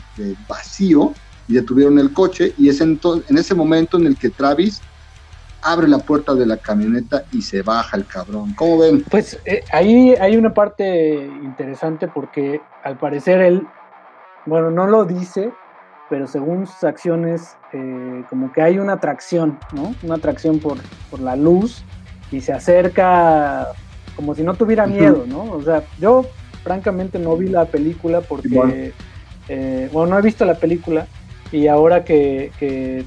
[0.47, 1.15] vacío,
[1.47, 2.53] y detuvieron el coche.
[2.59, 4.81] Y es en ese momento en el que Travis
[5.63, 8.53] abre la puerta de la camioneta y se baja el cabrón.
[8.53, 9.03] ¿Cómo ven?
[9.09, 13.67] Pues eh, ahí hay una parte interesante porque al parecer él,
[14.45, 15.51] bueno, no lo dice,
[16.09, 19.95] pero según sus acciones, eh, como que hay una atracción, ¿no?
[20.03, 20.77] Una atracción por,
[21.09, 21.83] por la luz
[22.31, 23.67] y se acerca
[24.15, 25.43] como si no tuviera miedo, ¿no?
[25.43, 26.25] O sea, yo
[26.63, 28.93] francamente no vi la película porque,
[29.47, 31.07] eh, bueno, no he visto la película
[31.51, 32.51] y ahora que,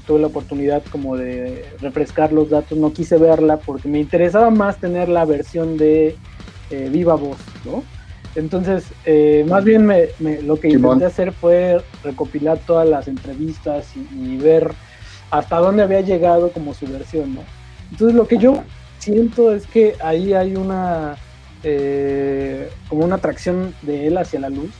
[0.05, 4.77] tuve la oportunidad como de refrescar los datos, no quise verla porque me interesaba más
[4.77, 6.15] tener la versión de
[6.69, 7.83] eh, viva voz, ¿no?
[8.35, 10.09] Entonces, eh, más bien me,
[10.41, 14.71] lo que intenté hacer fue recopilar todas las entrevistas y, ver
[15.31, 17.41] hasta dónde había llegado como su versión, ¿no?
[17.91, 18.63] Entonces, lo que yo
[18.99, 21.15] siento es que ahí hay una,
[21.63, 24.71] eh, como una atracción de él hacia la luz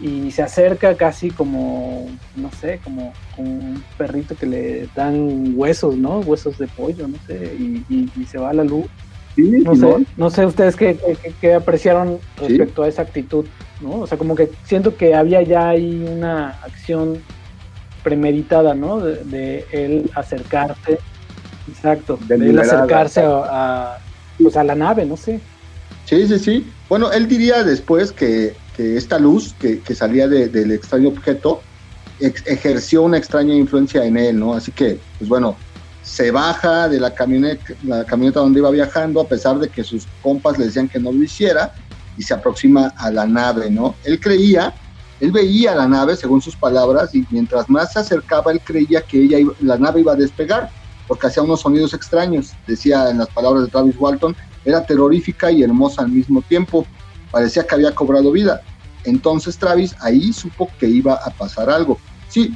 [0.00, 6.20] y se acerca casi como, no sé, como, un perrito que le dan huesos, ¿no?
[6.20, 7.56] Huesos de pollo, no sé,
[7.88, 8.86] y, se va a la luz.
[9.36, 10.98] No, sé, no sé ustedes qué,
[11.40, 13.46] qué, apreciaron respecto a esa actitud,
[13.80, 14.00] ¿no?
[14.00, 17.18] O sea, como que siento que había ya ahí una acción
[18.02, 19.00] premeditada, ¿no?
[19.00, 20.98] De, él acercarse,
[21.68, 23.98] exacto, de, él acercarse a,
[24.40, 25.40] pues a la nave, no sé.
[26.04, 26.72] Sí, sí, sí.
[26.88, 31.62] Bueno, él diría después que que esta luz que, salía del extraño objeto
[32.20, 34.54] ejerció una extraña influencia en él, ¿no?
[34.54, 35.56] Así que, pues bueno,
[36.04, 40.66] se baja de la camioneta, donde iba viajando, a pesar de que sus compas le
[40.66, 41.72] decían que no lo hiciera,
[42.16, 43.96] y se aproxima a la nave, ¿no?
[44.04, 44.72] Él creía,
[45.18, 49.24] él veía la nave, según sus palabras, y mientras más se acercaba, él creía que
[49.24, 50.70] ella la nave iba a despegar,
[51.08, 55.62] porque hacía unos sonidos extraños, decía en las palabras de Travis Walton, era terrorífica y
[55.62, 56.86] hermosa al mismo tiempo,
[57.30, 58.60] parecía que había cobrado vida.
[59.04, 61.98] Entonces Travis ahí supo que iba a pasar algo.
[62.34, 62.52] Sí,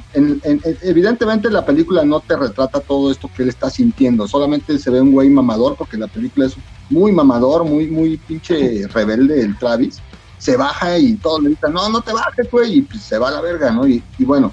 [0.81, 4.99] evidentemente la película no te retrata todo esto que él está sintiendo, solamente se ve
[4.99, 6.55] un güey mamador, porque la película es
[6.89, 10.01] muy mamador, muy, muy pinche rebelde el Travis.
[10.37, 13.29] Se baja y todos le dicen, no, no te bajes, güey, y pues se va
[13.29, 13.87] a la verga, ¿no?
[13.87, 14.51] Y, y bueno,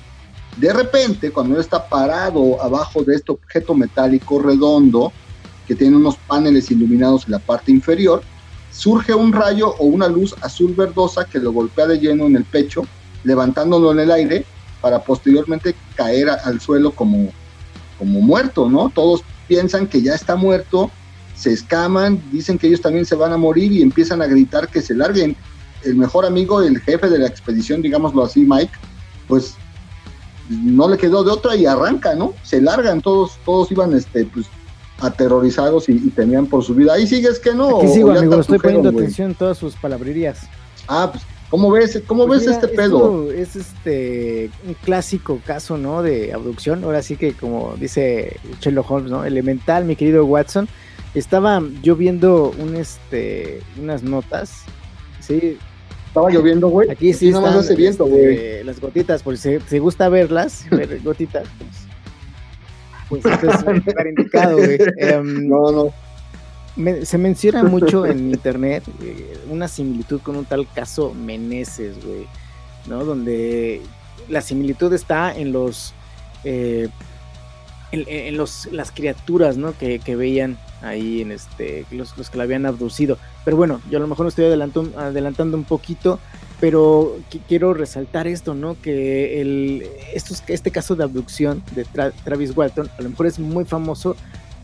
[0.58, 5.12] de repente, cuando él está parado abajo de este objeto metálico redondo,
[5.66, 8.22] que tiene unos paneles iluminados en la parte inferior,
[8.70, 12.44] surge un rayo o una luz azul verdosa que lo golpea de lleno en el
[12.44, 12.86] pecho,
[13.24, 14.46] levantándolo en el aire
[14.80, 17.30] para posteriormente caer al suelo como,
[17.98, 18.90] como muerto, ¿no?
[18.90, 20.90] Todos piensan que ya está muerto,
[21.34, 24.80] se escaman, dicen que ellos también se van a morir y empiezan a gritar que
[24.80, 25.36] se larguen.
[25.84, 28.72] El mejor amigo, el jefe de la expedición, digámoslo así, Mike,
[29.28, 29.54] pues
[30.48, 32.34] no le quedó de otra y arranca, ¿no?
[32.42, 34.46] Se largan, todos, todos iban este, pues,
[35.00, 36.94] aterrorizados y, temían por su vida.
[36.94, 37.78] Ahí sigues que no.
[37.78, 40.48] Aquí sigo, amigo, estoy poniendo atención todas sus palabrerías.
[40.88, 43.30] Ah, pues ¿Cómo ves, cómo pues ves este pedo?
[43.30, 46.02] Es este un clásico caso, ¿no?
[46.02, 46.82] De abducción.
[46.82, 49.24] Ahora sí que, como dice Sherlock Holmes, ¿no?
[49.24, 50.68] Elemental, mi querido Watson.
[51.14, 54.64] Estaba yo viendo un, este, unas notas,
[55.20, 55.56] ¿sí?
[56.08, 56.90] Estaba lloviendo, güey.
[56.90, 58.34] Aquí sí, no hace viento, güey.
[58.34, 61.46] Este, las gotitas, por si se gusta verlas, ver gotitas,
[63.08, 64.78] pues, pues este es un lugar indicado, güey.
[64.98, 66.05] Em, no, no
[67.04, 72.26] se menciona mucho en internet eh, una similitud con un tal caso Meneses, güey,
[72.86, 73.04] ¿no?
[73.04, 73.80] Donde
[74.28, 75.94] la similitud está en los,
[76.44, 76.88] eh,
[77.92, 79.76] en, los, las criaturas, ¿no?
[79.78, 83.16] Que, veían ahí en este, los, que la habían abducido.
[83.44, 86.18] Pero bueno, yo a lo mejor no estoy adelantando, adelantando un poquito,
[86.60, 87.16] pero
[87.48, 88.80] quiero resaltar esto, ¿no?
[88.80, 91.84] Que el, este caso de abducción de
[92.24, 94.16] Travis Walton a lo mejor es muy famoso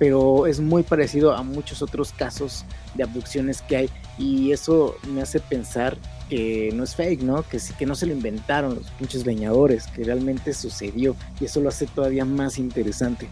[0.03, 2.65] pero es muy parecido a muchos otros casos
[2.97, 5.97] de abducciones que hay y eso me hace pensar
[6.29, 7.45] que no es fake, ¿no?
[7.49, 11.61] Que sí que no se lo inventaron los pinches leñadores, que realmente sucedió y eso
[11.61, 13.29] lo hace todavía más interesante.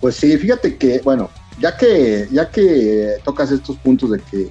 [0.00, 1.28] Pues sí, fíjate que, bueno,
[1.60, 4.48] ya que, ya que tocas estos puntos de que,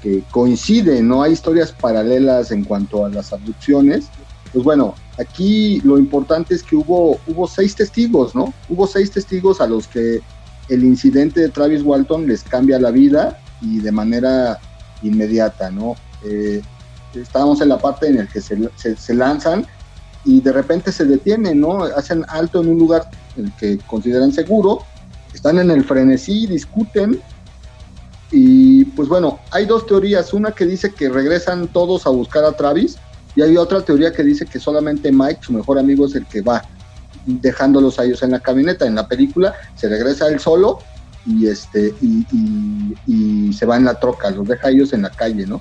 [0.00, 4.04] que coinciden, no hay historias paralelas en cuanto a las abducciones,
[4.52, 8.54] pues bueno, aquí lo importante es que hubo, hubo seis testigos, ¿no?
[8.68, 10.20] Hubo seis testigos a los que
[10.68, 14.58] el incidente de Travis Walton les cambia la vida y de manera
[15.02, 15.96] inmediata, ¿no?
[16.24, 16.62] Eh,
[17.14, 19.66] estábamos en la parte en la que se, lanzan
[20.24, 21.84] y de repente se detienen, ¿no?
[21.84, 23.10] Hacen alto en un lugar
[23.58, 24.80] que consideran seguro,
[25.32, 27.20] están en el frenesí, discuten
[28.30, 32.52] y pues bueno, hay dos teorías, una que dice que regresan todos a buscar a
[32.52, 32.98] Travis
[33.34, 36.42] y hay otra teoría que dice que solamente Mike, su mejor amigo, es el que
[36.42, 36.62] va
[37.28, 38.86] dejándolos a ellos en la camioneta.
[38.86, 40.78] En la película se regresa él solo
[41.26, 45.46] y este y, se va en la troca, los deja a ellos en la calle,
[45.46, 45.60] ¿no?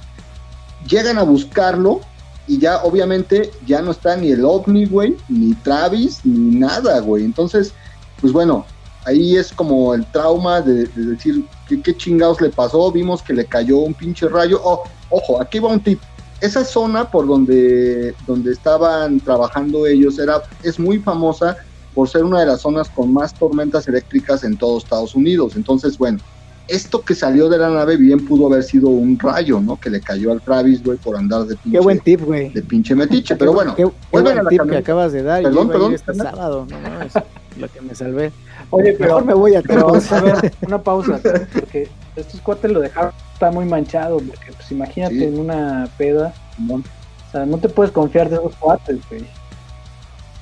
[0.88, 2.02] Llegan a buscarlo
[2.48, 7.24] y ya obviamente ya no está ni el ovni, güey, ni Travis, ni nada, güey.
[7.24, 7.74] Entonces,
[8.22, 8.66] pues bueno,
[9.06, 13.46] ahí es como el trauma de, decir ¿qué, qué, chingados le pasó, vimos que le
[13.46, 14.62] cayó un pinche rayo.
[14.64, 16.00] Oh, ojo, aquí va un tip
[16.42, 21.58] esa zona por donde, donde estaban trabajando ellos era, es muy famosa
[21.94, 25.56] por ser una de las zonas con más tormentas eléctricas en todo Estados Unidos.
[25.56, 26.20] Entonces, bueno,
[26.68, 29.80] esto que salió de la nave bien pudo haber sido un rayo, ¿no?
[29.80, 31.78] Que le cayó al Travis, güey, por andar de pinche.
[31.78, 32.50] Qué buen tip, güey.
[32.50, 33.74] De pinche metiche, pero bueno.
[33.76, 35.42] Qué, buen tip que acabas de dar.
[35.42, 35.94] Perdón, perdón.
[35.94, 37.14] Este sábado, no, no, es
[37.58, 38.32] lo que me salvé.
[38.70, 41.20] Oye, pero Mejor me voy a pero, a ver, una pausa,
[41.54, 46.34] porque estos cuates lo dejaron está muy manchado, porque pues imagínate en una peda,
[46.68, 49.28] o sea, no te puedes confiar de esos cuates, güey.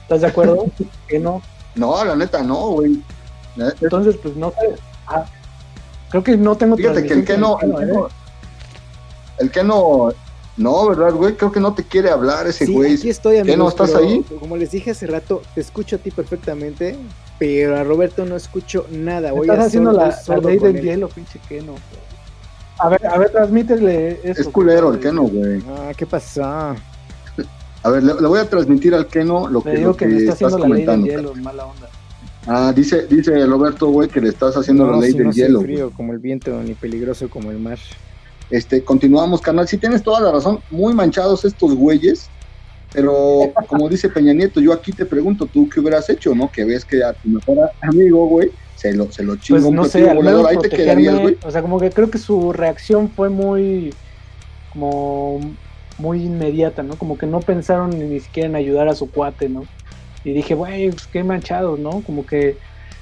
[0.04, 0.66] ¿Estás de acuerdo?
[1.10, 1.42] que no.
[1.76, 3.02] No, la neta no, güey.
[3.82, 4.76] Entonces, pues no sé.
[5.08, 5.26] Ah,
[6.10, 8.08] creo que no tengo Fíjate que el que no, el que no,
[9.40, 10.10] el que no,
[10.56, 11.36] no, ¿verdad, güey?
[11.36, 12.96] Creo que no te quiere hablar ese güey.
[12.96, 13.54] Aquí estoy, amigo.
[13.54, 14.24] ¿Qué no estás ahí?
[14.40, 16.96] Como les dije hace rato, te escucho a ti perfectamente,
[17.38, 19.32] pero a Roberto no escucho nada.
[19.32, 21.76] Voy Estás haciendo la, ley del hielo, pinche que no.
[22.78, 24.42] A ver, a ver, transmítele eso.
[24.42, 25.62] Es culero el Keno, güey.
[25.70, 26.76] Ah, ¿qué pasa?
[27.84, 31.08] A ver, le, voy a transmitir al Keno lo que, lo que, está estás comentando.
[31.08, 31.90] Hielo, mala onda.
[32.48, 35.62] Ah, dice, dice Roberto, güey, que le estás haciendo la ley del hielo.
[35.62, 37.80] frío como el viento, ni peligroso como el mar.
[38.50, 39.68] Este, continuamos, canal.
[39.68, 42.30] Si tienes toda la razón, muy manchados estos güeyes.
[42.96, 46.50] Pero como dice Peña Nieto, yo aquí te pregunto, ¿tú qué hubieras hecho, no?
[46.50, 49.76] Que ves que a tu mejor amigo, güey, se lo, se lo chingó Pues un
[49.76, 50.48] no sé, volador.
[50.48, 51.38] Ahí te quedarías, güey.
[51.44, 53.94] o sea, como que creo que su reacción fue muy,
[54.70, 55.40] como,
[55.98, 56.98] muy inmediata, ¿no?
[56.98, 59.64] Como que no pensaron ni, siquiera en ayudar a su cuate, ¿no?
[60.24, 62.02] Y dije, güey, pues qué manchados, ¿no?
[62.04, 62.58] Como que,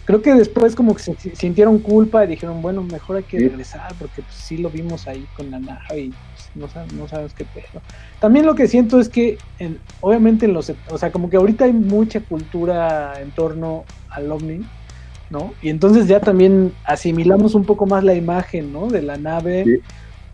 [0.05, 3.37] creo que después como que se si- sintieron culpa y dijeron, bueno, mejor hay que
[3.37, 6.13] regresar porque pues sí lo vimos ahí con la nave y
[6.55, 7.81] no, no sabes qué pedo.
[8.19, 11.65] También lo que siento es que, en- obviamente, en los, o sea, como que ahorita
[11.65, 14.59] hay mucha cultura en torno al ovni,
[15.29, 15.53] ¿no?
[15.61, 18.87] Y entonces ya también asimilamos un poco más la imagen, ¿no?
[18.87, 19.63] De la nave.
[19.65, 19.79] Sí.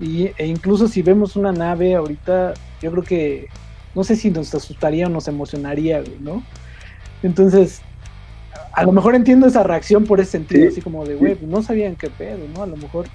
[0.02, 3.48] Y, e incluso si vemos una nave ahorita, yo creo que,
[3.94, 6.42] no sé si nos asustaría o nos emocionaría, ¿no?
[7.22, 7.82] Entonces,
[8.74, 10.68] a lo mejor entiendo esa reacción por ese sentido, Sí.
[10.68, 12.64] así como de, güey, pues no sabían qué pedo, ¿no?
[12.64, 13.08] A lo mejor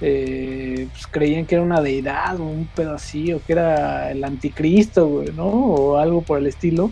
[0.00, 4.22] eh, pues creían que era una deidad o un pedo así, o que era el
[4.24, 5.46] anticristo, güey, ¿no?
[5.46, 6.90] O algo por el estilo.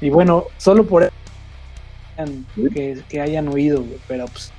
[0.00, 1.12] Y bueno, solo por eso
[2.74, 4.50] que, que hayan oído, güey, pero pues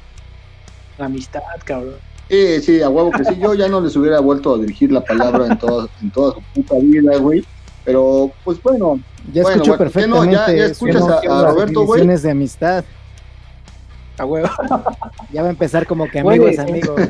[0.97, 1.95] la amistad, cabrón.
[2.29, 3.37] Sí, sí, a huevo que sí.
[3.39, 6.41] Yo ya no les hubiera vuelto a dirigir la palabra en toda, en toda su
[6.53, 7.43] puta vida, güey.
[7.83, 8.99] Pero, pues bueno,
[9.33, 10.33] Ya Bueno, escucho perfectamente.
[10.35, 12.07] Ya- ya escuchas a- a las Roberto, güey.
[12.07, 12.83] de amistad.
[14.17, 14.49] A huevo.
[15.31, 16.61] Ya va a empezar como que Güey, amigo es sí.
[16.61, 16.95] amigo.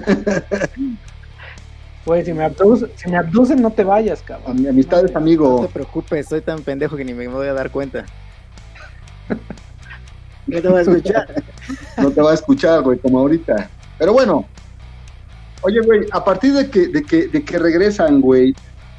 [2.05, 4.61] Güey, si me abducen, si me abducen, no te vayas, a cabrón.
[4.61, 5.61] mi amistad es No amigo.
[5.61, 8.05] te preocupes, soy tan pendejo que ni me voy a dar cuenta.
[10.47, 11.43] No te voy a escuchar.
[11.97, 13.69] no te va a escuchar, güey, como ahorita.
[13.99, 14.45] Pero bueno,
[15.61, 18.55] oye, güey, a partir de que, de que, de que regresan, güey,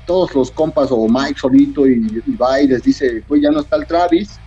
[0.07, 3.61] todos los compas o Mike solito y, y va y les dice, güey, ya no
[3.61, 4.39] está el Travis,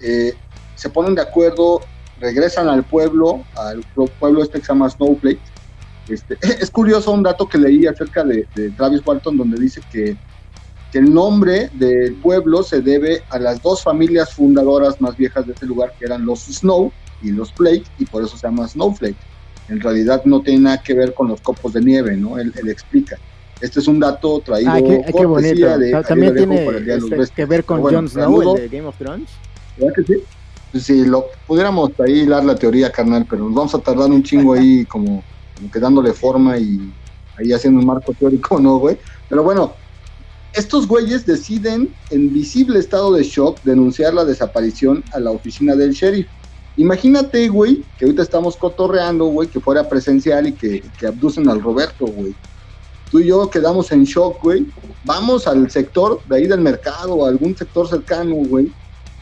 [0.00, 0.32] eh,
[0.74, 1.82] se ponen de acuerdo,
[2.20, 5.40] regresan al pueblo, al pu- pueblo este que se llama Snowflake.
[6.08, 10.16] Este, es curioso un dato que leí acerca de, de Travis Walton donde dice que,
[10.92, 15.52] que el nombre del pueblo se debe a las dos familias fundadoras más viejas de
[15.52, 19.16] este lugar, que eran los Snow, y los Flake, y por eso se llama Snowflake.
[19.68, 22.38] En realidad no tiene nada que ver con los copos de nieve, ¿no?
[22.38, 23.16] Él, él explica.
[23.60, 25.78] Este es un dato traído Ah, qué, qué bonito.
[25.78, 28.96] de Ta- También tiene este, que ver con bueno, Jon Snow, el de Game of
[28.96, 29.28] Thrones.
[29.76, 30.24] ¿Verdad que sí?
[30.72, 34.22] Pues si lo pudiéramos ahí hilar la teoría, carnal, pero nos vamos a tardar un
[34.22, 35.22] chingo ahí como,
[35.56, 36.92] como que dándole forma y
[37.38, 38.98] ahí haciendo un marco teórico, ¿no, güey?
[39.28, 39.72] Pero bueno,
[40.52, 45.92] estos güeyes deciden, en visible estado de shock, denunciar la desaparición a la oficina del
[45.92, 46.26] sheriff.
[46.76, 51.62] Imagínate, güey, que ahorita estamos cotorreando, güey, que fuera presencial y que, que abducen al
[51.62, 52.34] Roberto, güey.
[53.10, 54.66] Tú y yo quedamos en shock, güey.
[55.04, 58.72] Vamos al sector de ahí del mercado a algún sector cercano, güey.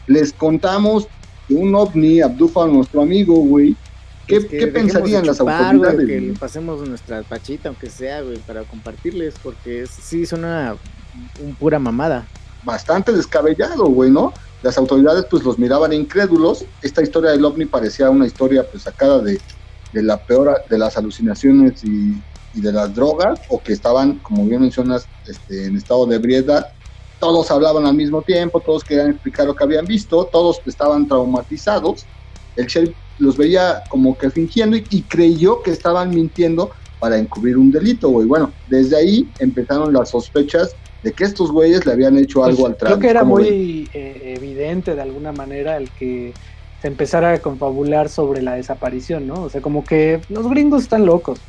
[0.07, 1.07] Les contamos
[1.49, 3.75] que un ovni abdujo a nuestro amigo, güey.
[4.27, 5.95] ¿Qué, que qué pensarían de las autoridades?
[5.95, 10.31] güey, que le pasemos nuestra pachita, aunque sea, güey, para compartirles, porque es- sí es
[10.33, 10.75] una
[11.43, 12.27] un pura mamada.
[12.63, 14.31] bastante descabellado, güey, ¿no?
[14.61, 16.65] Las autoridades pues los miraban incrédulos.
[16.83, 19.39] Esta historia del ovni parecía una historia pues sacada de,
[19.93, 22.21] de la peor de las alucinaciones y,
[22.53, 26.67] y de las drogas, o que estaban, como bien mencionas, este, en estado de ebriedad.
[27.19, 32.05] Todos hablaban al mismo tiempo, todos querían explicar lo que habían visto, todos estaban traumatizados.
[32.55, 37.57] El sheriff los veía como que fingiendo y, y creyó que estaban mintiendo para encubrir
[37.57, 38.27] un delito, güey.
[38.27, 42.71] Bueno, desde ahí empezaron las sospechas de que estos güeyes le habían hecho algo Pues,
[42.71, 42.97] al Travis.
[42.97, 46.33] creo que era muy eh, evidente de alguna manera el que
[46.81, 49.43] se empezara a confabular sobre la desaparición, ¿no?
[49.43, 51.39] O sea, como que los gringos están locos,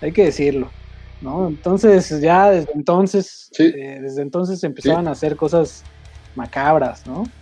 [0.00, 0.70] hay que decirlo,
[1.20, 1.48] ¿no?
[1.48, 3.64] Entonces ya desde entonces, Sí.
[3.64, 5.86] eh, desde entonces empezaban a hacer cosas
[6.34, 7.32] macabras, ¿no?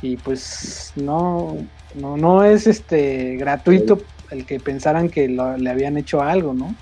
[0.00, 5.96] Y pues no, no, no es este gratuito el que pensaran que lo- le habían
[5.96, 6.76] hecho algo, ¿no?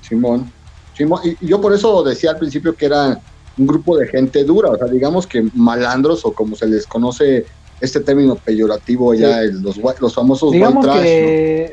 [0.00, 0.52] Simón.
[0.92, 1.20] Simón.
[1.24, 3.18] Y, y yo por eso decía al principio que era
[3.56, 7.46] un grupo de gente dura, o sea, digamos que malandros o como se les conoce
[7.80, 10.96] este término peyorativo ya, el- los, los famosos white trash,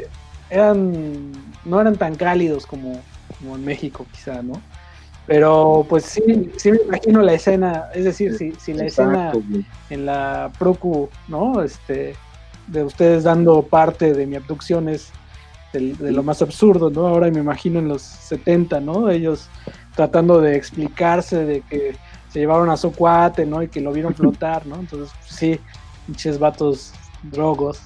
[0.03, 0.18] ¿no?
[0.49, 1.31] Eran
[1.65, 2.99] no eran tan cálidos como,
[3.39, 4.53] como en México quizá, ¿no?
[5.25, 6.21] Pero pues sí,
[6.57, 9.63] sí me imagino la escena, es decir, si, si la escena güey.
[9.91, 11.61] en la Procu, ¿no?
[11.61, 12.15] Este,
[12.67, 15.11] de ustedes dando parte de mi abducción es
[15.71, 17.05] del- de, lo más absurdo, ¿no?
[17.05, 19.09] Ahora me imagino en los 70, ¿no?
[19.11, 19.49] Ellos
[19.95, 21.95] tratando de explicarse de que
[22.29, 23.61] se llevaron a su cuate, ¿no?
[23.61, 24.77] Y que lo vieron flotar, ¿no?
[24.77, 25.59] Entonces, sí,
[26.07, 27.81] pinches vatos drogos.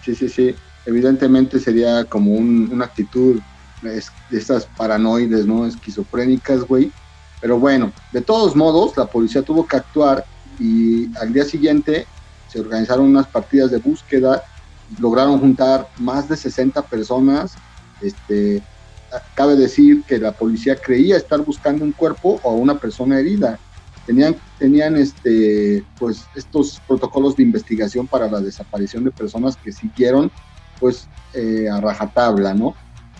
[0.00, 0.56] Sí, sí, sí.
[0.84, 3.42] Evidentemente sería como un- una actitud
[3.80, 3.98] de
[4.38, 5.66] estas paranoides, ¿no?
[5.66, 6.94] Esquizofrénicas, güey.
[7.40, 10.24] Pero bueno, de todos modos, la policía tuvo que actuar
[10.56, 12.08] y al día siguiente
[12.46, 14.44] se organizaron unas partidas de búsqueda,
[14.96, 17.60] lograron juntar más de 60 personas.
[17.98, 18.64] Este,
[19.34, 23.60] cabe decir que la policía creía estar buscando un cuerpo o una persona herida.
[24.06, 30.30] Tenían, tenían este, pues, estos protocolos de investigación para la desaparición de personas que siguieron
[30.80, 32.74] pues eh, a rajatabla, ¿no?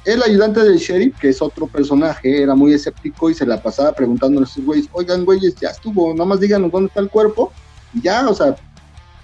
[0.05, 3.93] El ayudante del sheriff, que es otro personaje, era muy escéptico y se la pasaba
[3.93, 7.53] preguntando a estos güeyes, oigan güeyes, ya estuvo, nada más díganos dónde está el cuerpo,
[7.95, 8.57] y ya, o sea,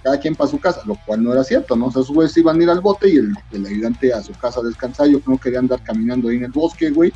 [0.01, 1.87] cada quien para su casa, lo cual no era cierto, ¿no?
[1.87, 3.35] O sus güeyes iban a ir al bote y el,
[3.65, 6.91] ayudante a su casa a descansar, yo no quería andar caminando ahí en el bosque,
[6.91, 7.11] güey.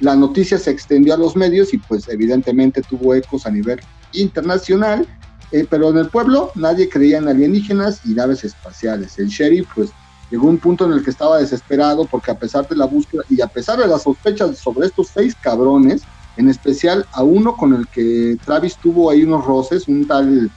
[0.00, 3.80] La noticia se extendió a los medios y pues evidentemente tuvo ecos a nivel
[4.12, 5.06] internacional,
[5.50, 9.18] eh, pero en el pueblo nadie creía en alienígenas y naves espaciales.
[9.18, 9.90] El sheriff pues
[10.30, 13.40] llegó un punto en el que estaba desesperado porque a pesar de la búsqueda y
[13.40, 16.02] a pesar de las sospechas sobre estos seis cabrones,
[16.36, 20.50] en especial a uno con el que Travis tuvo ahí unos roces, un tal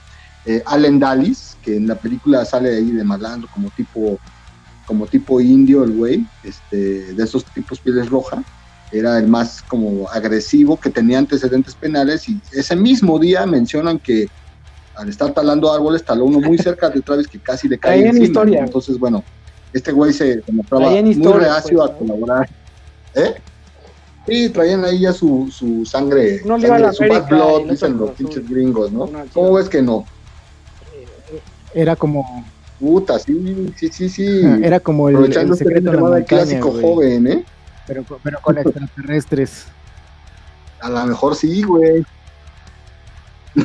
[0.44, 4.18] eh, Allen Dallis, que en la película sale ahí de malandro como tipo
[4.86, 8.42] como tipo indio el güey, este, de esos tipos pieles roja,
[8.92, 14.28] era el más como agresivo, que tenía antecedentes penales y ese mismo día mencionan que
[14.94, 18.08] al estar talando árboles taló uno muy cerca de Travis que casi le cae Ahí
[18.08, 18.60] en historia.
[18.60, 19.24] Entonces, bueno,
[19.72, 21.98] este güey se en muy historia, reacio pues, a ¿no?
[21.98, 22.48] colaborar.
[23.14, 23.34] ¿Eh?
[24.26, 27.28] Sí, traían ahí ya su, su sangre, No le iba a la sangre, su bad
[27.28, 29.10] blood, dicen los pinches gringos, ¿no?
[29.32, 30.04] ¿Cómo ves que no?
[31.74, 32.44] Era como,
[32.78, 34.40] Puta, sí, sí, sí, sí.
[34.62, 37.44] era como el, el Aprovechando este secreto de la llamada montaña, clásico güey, joven, ¿eh?
[37.86, 39.66] Pero, con- pero con extraterrestres.
[40.80, 42.04] A lo mejor sí, güey.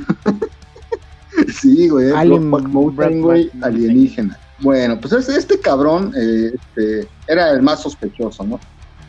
[1.61, 2.11] sí, güey.
[2.11, 4.37] Alien Mountain, güey, alienígena.
[4.59, 8.59] Bueno, pues este, este cabrón eh, este, era el más sospechoso, ¿no?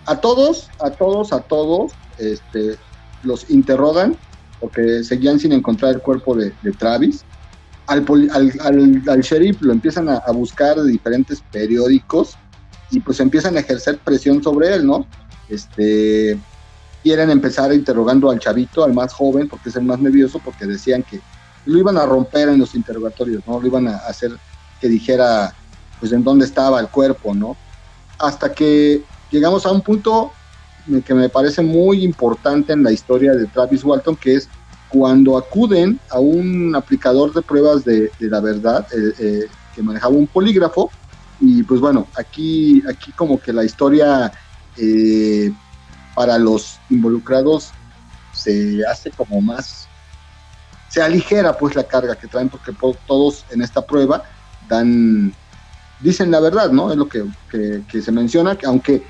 [0.07, 2.77] A todos, a todos, a todos, este,
[3.23, 4.17] los interrogan
[4.61, 7.25] porque seguían sin encontrar el cuerpo de, de Travis.
[7.87, 12.37] Al, poli- al, al- al sheriff lo empiezan a, a buscar de diferentes periódicos
[12.91, 15.07] y pues empiezan a ejercer presión sobre él, ¿no?
[15.49, 16.39] Este,
[17.03, 21.03] quieren empezar interrogando al chavito, al más joven, porque es el más nervioso, porque decían
[21.03, 21.21] que
[21.67, 23.61] lo iban a romper en los interrogatorios, ¿no?
[23.61, 24.33] Lo iban a hacer
[24.81, 25.55] que dijera,
[26.01, 27.57] pues, en dónde estaba el cuerpo, ¿no?
[28.19, 30.33] Hasta que llegamos a un punto
[31.05, 34.49] que me parece muy importante en la historia de Travis Walton, que es
[34.89, 40.27] cuando acuden a un aplicador de pruebas de, la verdad, eh, eh, que manejaba un
[40.27, 40.91] polígrafo,
[41.39, 44.33] y pues bueno, aquí, aquí como que la historia
[44.75, 45.53] eh,
[46.15, 47.77] para los involucrados
[48.31, 49.93] se hace como más,
[50.87, 54.23] se aligera pues la carga que traen porque po- todos en esta prueba
[54.59, 55.39] dan,
[55.99, 56.91] dicen la verdad, ¿no?
[56.93, 59.05] Es lo que, que- que se menciona, que aunque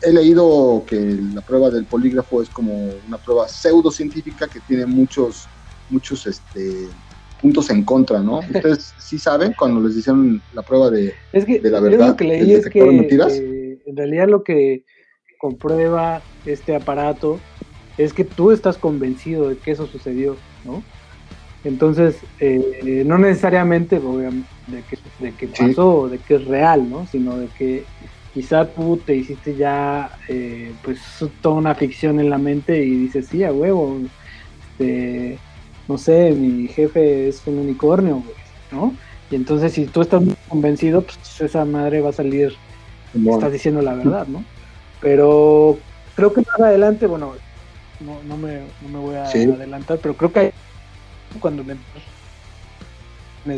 [0.00, 5.50] he leído que la prueba del polígrafo es como una prueba pseudocientífica que tiene muchos,
[5.88, 6.94] muchos este,
[7.40, 8.40] puntos en contra, ¿no?
[8.54, 12.16] Ustedes sí saben cuando les hicieron la prueba de, Es que, de la verdad, lo
[12.16, 14.84] que leí es que eh, en realidad lo que
[15.38, 17.44] comprueba este aparato
[17.96, 20.86] es que tú estás convencido de que eso sucedió, ¿no?
[21.64, 25.52] Entonces, eh, no necesariamente obviamente, de que, de que Sí.
[25.58, 27.06] pasó, o de que es real, ¿no?
[27.06, 27.88] Sino de que
[28.32, 31.00] quizá tú te hiciste ya, eh, pues,
[31.40, 34.00] toda una ficción en la mente y dices, sí, a huevo,
[34.60, 35.42] este,
[35.88, 38.36] no sé, mi jefe es un unicornio, güey,
[38.72, 38.96] ¿no?
[39.30, 42.52] Y entonces si tú estás convencido, pues esa madre va a salir,
[43.12, 44.44] estás diciendo la verdad, ¿no?
[45.00, 45.78] Pero
[46.14, 47.34] creo que más adelante, bueno,
[48.00, 49.44] no, no, me, no me voy a Sí.
[49.44, 50.50] adelantar, pero creo que hay
[51.40, 51.76] cuando me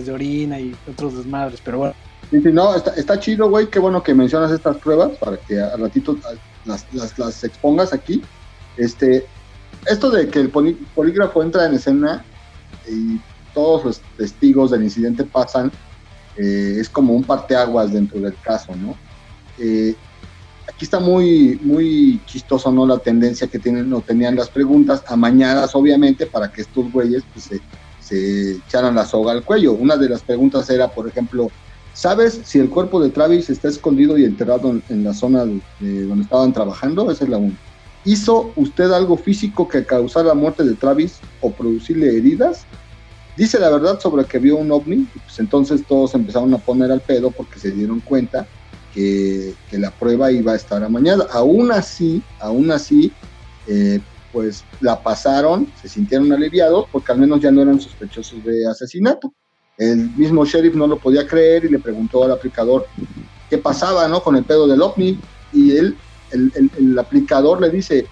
[0.02, 1.94] de orina y otros desmadres, pero bueno,
[2.30, 5.58] Sí, sí, no, está, está chido, güey, qué bueno que mencionas estas pruebas para que
[5.58, 6.18] a ratito
[6.64, 8.22] las, las, las expongas aquí.
[8.76, 9.24] Este,
[9.86, 12.24] esto de que el polígrafo entra en escena
[12.88, 13.20] y
[13.54, 15.72] todos los testigos del incidente pasan,
[16.36, 18.96] eh, es como un parteaguas dentro del caso, ¿no?
[19.58, 19.94] Eh,
[20.68, 22.86] aquí está muy, muy chistoso, ¿no?
[22.86, 27.46] La tendencia que tienen o tenían las preguntas, amañadas, obviamente, para que estos güeyes pues,
[27.46, 27.60] se,
[28.00, 29.72] se echaran la soga al cuello.
[29.72, 31.50] Una de las preguntas era, por ejemplo,
[31.98, 36.22] ¿Sabes si el cuerpo de Travis está escondido y enterrado en, la zona de donde
[36.22, 37.10] estaban trabajando?
[37.10, 37.56] Esa es la una.
[38.04, 42.66] ¿Hizo usted algo físico que causara la muerte de Travis o producirle heridas?
[43.36, 47.00] Dice la verdad sobre que vio un ovni, pues entonces todos empezaron a poner al
[47.00, 48.46] pedo porque se dieron cuenta
[48.92, 51.26] que, que la prueba iba a estar amañada.
[51.30, 53.12] Aún así, aún así,
[53.68, 54.00] eh,
[54.32, 59.32] pues la pasaron, se sintieron aliviados porque al menos ya no eran sospechosos de asesinato.
[59.76, 62.86] El mismo sheriff no lo podía creer y le preguntó al aplicador
[63.48, 64.22] qué pasaba ¿no?
[64.22, 65.20] con el pedo del ovni.
[65.52, 65.96] Y él,
[66.32, 68.06] el, el- el aplicador le dice,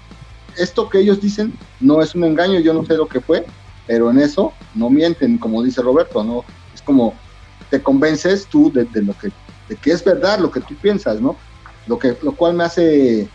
[0.56, 3.44] esto que ellos dicen no es un engaño, yo no sé lo que fue,
[3.86, 6.44] pero en eso no mienten, como dice Roberto, ¿no?
[6.74, 7.14] Es como
[7.70, 9.28] te convences tú de, de lo que,
[9.68, 11.36] de que es verdad lo que tú piensas, ¿no?
[11.86, 13.28] Lo, que, lo cual me hace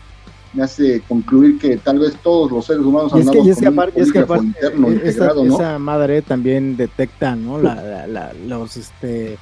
[0.54, 3.56] me hace concluir que tal vez todos los seres humanos Y es que, andamos es
[3.58, 5.54] que con un es que polígrafo aparte, interno eh, esa, integrado, ¿no?
[5.54, 7.58] esa madre también detecta, ¿no?
[7.58, 9.38] La, la- la- los, este,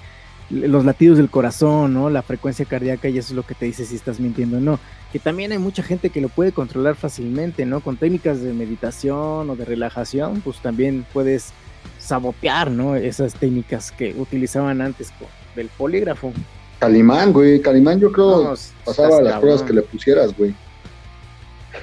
[0.51, 2.11] los latidos del corazón, ¿no?
[2.11, 4.79] La frecuencia cardíaca y eso es lo que te dice si estás mintiendo o no.
[5.13, 7.81] Que también hay mucha gente que lo puede controlar fácilmente, ¿no?
[7.81, 11.53] Con técnicas de meditación o de relajación, pues también puedes
[11.99, 12.97] sabotear, ¿no?
[12.97, 16.33] Esas técnicas que utilizaban antes con del polígrafo.
[16.79, 20.55] Calimán, güey, Calimán yo creo No, pasaba las pruebas que le pusieras, güey.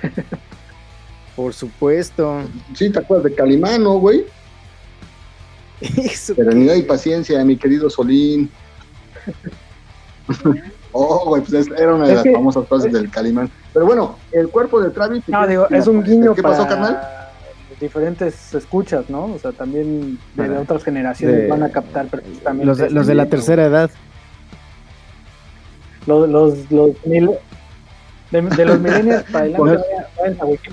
[1.36, 2.42] Por supuesto.
[2.74, 4.26] Sí, ¿te acuerdas de Calimán, no, güey?
[5.98, 8.50] Eso Serenidad y paciencia, mi querido Solín.
[10.92, 13.50] oh, güey, pues es- era una de Es las que- famosas frases del Calimán.
[13.74, 15.24] Pero bueno, el cuerpo de Travis.
[15.28, 17.00] No, digo, es un guiño ¿Qué para pasó, carnal?
[17.80, 19.26] diferentes escuchas, ¿no?
[19.26, 22.66] O sea, también de, otras generaciones de- van a captar perfectamente.
[22.66, 23.92] los de, los de la este tercera edad.
[26.08, 27.30] Los, los, los mil-
[28.32, 29.84] de, de los millennials para adelante.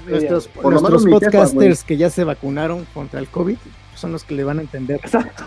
[0.09, 0.63] Nuestros, jefa,
[1.11, 3.59] podcasters que ya se vacunaron contra el COVID
[3.95, 5.01] son los que le van a entender.
[5.03, 5.45] Exacto.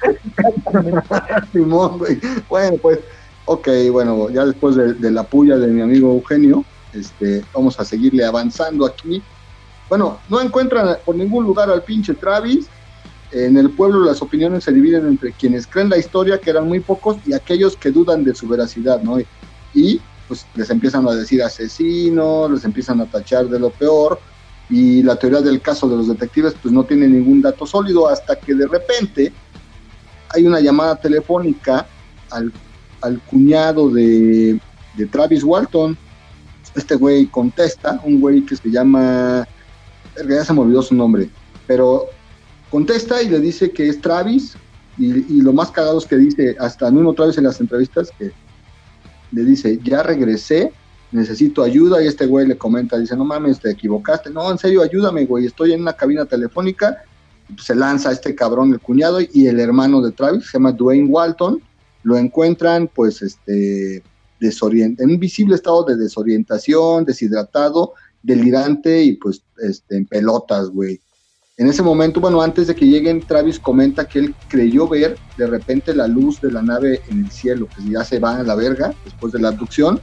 [1.52, 2.18] Simón, güey.
[2.48, 3.00] Bueno, pues,
[3.44, 7.84] ok, bueno, ya después de, de la puya de mi amigo Eugenio, este, vamos a
[7.84, 9.22] seguirle avanzando aquí.
[9.88, 12.68] Bueno, no encuentran por ningún lugar al pinche Travis.
[13.32, 16.80] En el pueblo las opiniones se dividen entre quienes creen la historia, que eran muy
[16.80, 19.18] pocos, y aquellos que dudan de su veracidad, ¿no?
[19.72, 24.20] Y pues les empiezan a decir asesinos, les empiezan a tachar de lo peor,
[24.70, 28.36] y la teoría del caso de los detectives pues no tiene ningún dato sólido hasta
[28.36, 29.32] que de repente
[30.28, 31.86] hay una llamada telefónica
[32.30, 32.52] al,
[33.00, 34.60] al cuñado de,
[34.96, 35.98] de Travis Walton.
[36.76, 39.46] Este güey contesta, un güey que se llama,
[40.16, 41.28] ya se me olvidó su nombre,
[41.66, 42.06] pero
[42.70, 44.56] contesta y le dice que es Travis,
[44.96, 48.30] y, y lo más cagado es que dice, hasta mismo Travis en las entrevistas, que
[49.32, 50.72] le dice, ya regresé,
[51.12, 54.82] necesito ayuda, y este güey le comenta, dice, no mames, te equivocaste, no, en serio,
[54.82, 57.02] ayúdame, güey, estoy en una cabina telefónica,
[57.48, 61.08] pues, se lanza este cabrón, el cuñado y el hermano de Travis, se llama Dwayne
[61.08, 61.60] Walton,
[62.02, 64.02] lo encuentran pues este
[64.38, 67.92] desorient en un visible estado de desorientación, deshidratado,
[68.22, 71.00] delirante y pues este en pelotas, güey.
[71.58, 75.46] En ese momento, bueno, antes de que lleguen, Travis comenta que él creyó ver de
[75.46, 78.54] repente la luz de la nave en el cielo, que ya se va a la
[78.54, 80.00] verga después de la abducción,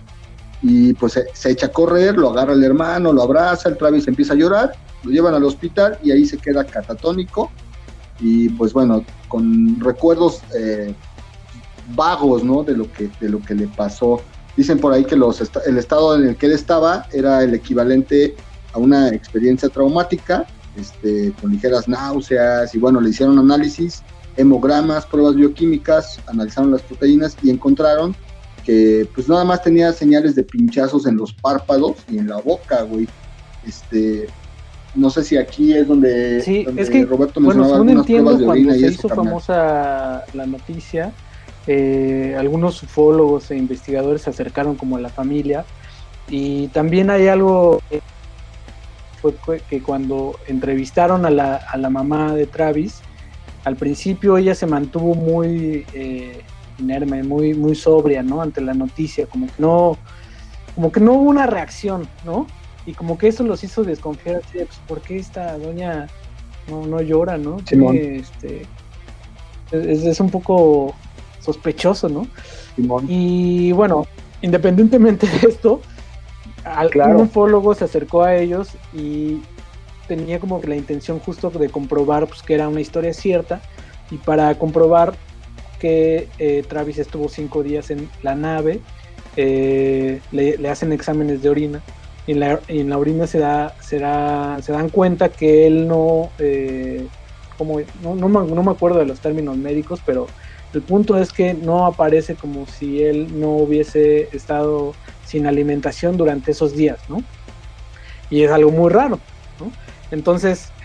[0.62, 4.34] y pues se, echa a correr, lo agarra el hermano, lo abraza, el Travis empieza
[4.34, 7.52] a llorar, lo llevan al hospital y ahí se queda catatónico
[8.20, 10.94] y pues bueno, con recuerdos eh,
[11.96, 12.64] vagos, ¿no?
[12.64, 14.22] De lo que de lo que le pasó.
[14.56, 18.36] Dicen por ahí que los el estado en el que él estaba era el equivalente
[18.74, 24.02] a una experiencia traumática, este, con ligeras náuseas y bueno, le hicieron análisis,
[24.36, 28.16] hemogramas, pruebas bioquímicas, analizaron las proteínas y encontraron
[28.68, 32.82] que pues nada más tenía señales de pinchazos en los párpados y en la boca,
[32.82, 33.08] güey.
[33.66, 34.28] Este,
[34.94, 38.06] no sé si aquí es donde, Sí, donde es que, Roberto Bueno, mencionaba según algunas
[38.06, 39.26] pruebas de cuando orina y se hizo carnal.
[39.26, 41.14] famosa la noticia,
[41.66, 45.64] eh, algunos ufólogos e investigadores se acercaron como a la familia
[46.30, 47.80] y también hay algo
[49.22, 53.00] fue que- que cuando entrevistaron a la, a la mamá de Travis,
[53.64, 56.42] al principio ella se mantuvo muy eh,
[56.80, 58.42] inerme, muy, muy sobria, ¿no?
[58.42, 59.98] Ante la noticia, como que no,
[60.76, 62.48] como que no hubo una reacción, ¿no?
[62.86, 66.08] Y como que eso los hizo desconfiar, así de, pues, ¿por qué esta doña
[66.70, 67.58] no, no llora, ¿no?
[67.66, 67.98] Simón.
[67.98, 68.66] Este,
[69.72, 70.94] es, es un poco
[71.40, 72.28] sospechoso, ¿no?
[72.76, 73.06] Simón.
[73.10, 74.06] Y bueno,
[74.42, 75.82] independientemente de esto,
[76.64, 77.16] al- Claro.
[77.20, 79.42] un ufólogo se acercó a ellos y
[80.08, 83.62] tenía como que la intención justo de comprobar pues, que era una historia cierta
[84.10, 85.14] y para comprobar
[85.78, 88.86] que eh, Travis estuvo cinco días en la nave,
[89.36, 91.86] eh, le, le hacen exámenes de orina
[92.26, 95.68] y en la, y en la orina se, da, se, da- se dan cuenta que
[95.68, 97.10] él no, eh,
[97.58, 100.34] como, no, no me, no me acuerdo de los términos médicos, pero
[100.74, 106.52] el punto es que no aparece como si él no hubiese estado sin alimentación durante
[106.52, 107.28] esos días, ¿no?
[108.30, 109.26] Y es algo muy raro,
[109.60, 109.76] ¿no?
[110.10, 110.76] Entonces,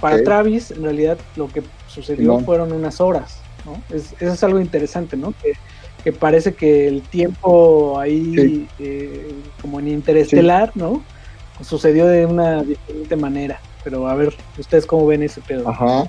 [0.00, 0.22] para.
[0.22, 1.64] Travis, en realidad lo que
[2.02, 3.82] sucedió fueron unas horas, ¿no?
[3.94, 5.32] Es- eso es algo interesante, ¿no?
[5.42, 5.52] Que,
[6.04, 8.68] que parece que el tiempo ahí, Sí.
[8.78, 11.02] eh, como en Interestelar, ¿no?
[11.62, 13.60] Sucedió de una diferente manera.
[13.82, 15.68] Pero a ver, ¿ustedes cómo ven ese pedo?
[15.68, 16.08] Ajá.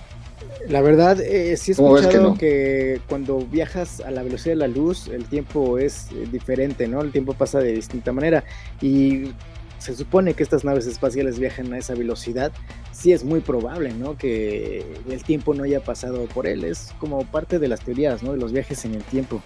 [0.68, 4.54] La verdad, eh, sí he ¿Cómo ves escuchado que que, cuando viajas a la velocidad
[4.54, 7.02] de la luz, el tiempo es eh, diferente, ¿no?
[7.02, 8.44] El tiempo pasa de distinta manera.
[8.82, 9.32] Y
[9.80, 12.52] se supone que estas naves espaciales viajan a esa velocidad.
[12.92, 14.18] Sí es muy probable, ¿no?
[14.18, 16.64] Que el tiempo no haya pasado por él.
[16.64, 18.34] Es como parte de las teorías, ¿no?
[18.34, 19.42] De los viajes en el tiempo.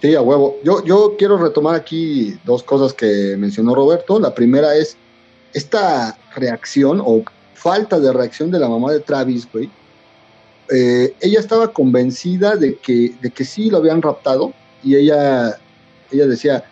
[0.00, 0.58] Sí, a huevo.
[0.62, 4.20] Yo, yo quiero retomar aquí dos cosas que mencionó Roberto.
[4.20, 4.96] La primera es
[5.54, 7.22] esta reacción o
[7.54, 9.70] falta de reacción de la mamá de Travis, güey.
[10.70, 14.52] Eh, ella estaba convencida de que, de que sí lo habían raptado
[14.82, 15.58] y ella,
[16.10, 16.64] ella decía,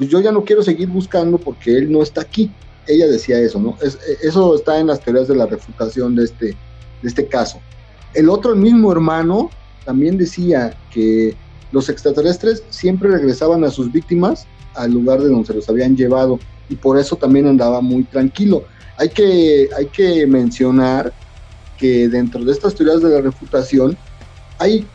[0.00, 2.50] pues yo ya no quiero seguir buscando porque él no está aquí.
[2.86, 3.76] Ella decía eso, ¿no?
[3.82, 6.56] Es, eso está en las teorías de la refutación de este, de
[7.02, 7.60] este caso.
[8.14, 9.50] El otro, el mismo hermano,
[9.84, 11.36] también decía que
[11.70, 16.38] los extraterrestres siempre regresaban a sus víctimas al lugar de donde se los habían llevado
[16.70, 18.64] y por eso también andaba muy tranquilo.
[18.96, 21.12] Hay que, hay que mencionar
[21.76, 23.98] que dentro de estas teorías de la refutación
[24.56, 24.86] hay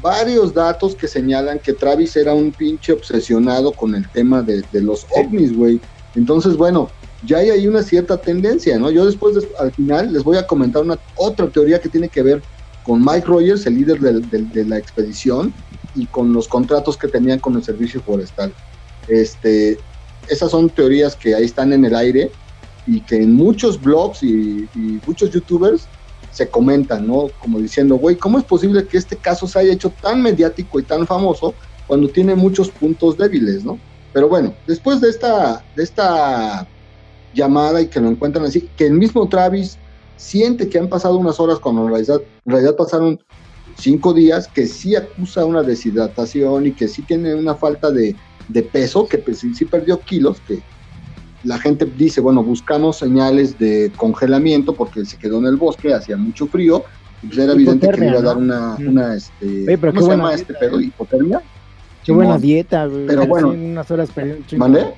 [0.00, 5.06] varios datos que señalan que Travis era un pinche obsesionado con el tema de, los
[5.16, 5.80] ovnis, güey.
[6.14, 6.90] Entonces, bueno,
[7.24, 8.90] ya hay ahí una cierta tendencia, ¿no?
[8.90, 12.42] Yo después, al final, les voy a comentar una otra teoría que tiene que ver
[12.84, 15.54] con Mike Rogers, el líder de la expedición,
[15.94, 18.52] y con los contratos que tenían con el servicio forestal.
[19.08, 19.78] Este,
[20.28, 22.30] esas son teorías que ahí están en el aire
[22.86, 24.68] y que en muchos blogs y,
[25.06, 25.86] muchos youtubers
[26.32, 27.28] se comentan, ¿no?
[27.38, 30.82] Como diciendo, güey, ¿cómo es posible que este caso se haya hecho tan mediático y
[30.82, 31.54] tan famoso
[31.86, 33.78] cuando tiene muchos puntos débiles, ¿no?
[34.12, 36.66] Pero bueno, después de esta, de esta
[37.34, 39.78] llamada y que lo encuentran así, que el mismo Travis
[40.16, 43.20] siente que han pasado unas horas cuando en realidad, pasaron
[43.76, 48.14] cinco días, que sí acusa una deshidratación y que sí tiene una falta de,
[48.70, 50.62] peso, que pues, sí, perdió kilos, que
[51.44, 56.16] la gente dice, bueno, buscamos señales de congelamiento porque se quedó en el bosque, hacía
[56.16, 56.84] mucho frío,
[57.22, 60.34] y pues era evidente que le iba a dar una, una este, ¿cómo se llama
[60.34, 60.80] este pedo?
[60.80, 61.42] ¿Hipotermia?
[62.04, 63.06] Qué buena dieta, güey.
[63.06, 63.50] Pero bueno.
[63.50, 64.10] unas horas
[64.56, 64.94] ¿Mande?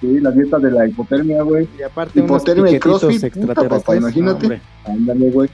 [0.00, 1.68] Sí, la dieta de la hipotermia, güey.
[1.78, 4.60] Y aparte hipotermia y crossfit, puta, papá, imagínate.
[4.84, 5.50] Ándale, güey.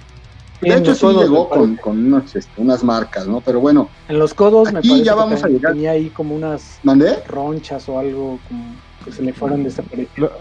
[0.60, 3.40] De hecho, sí llegó con, con este, unas marcas, ¿no?
[3.40, 3.88] Pero bueno.
[4.08, 5.72] En los codos, aquí me ya vamos a llegar.
[5.72, 7.22] Tenía ahí como unas ¿Mandé?
[7.28, 8.64] ronchas o algo como
[9.07, 10.32] que se le fueron desapareciendo.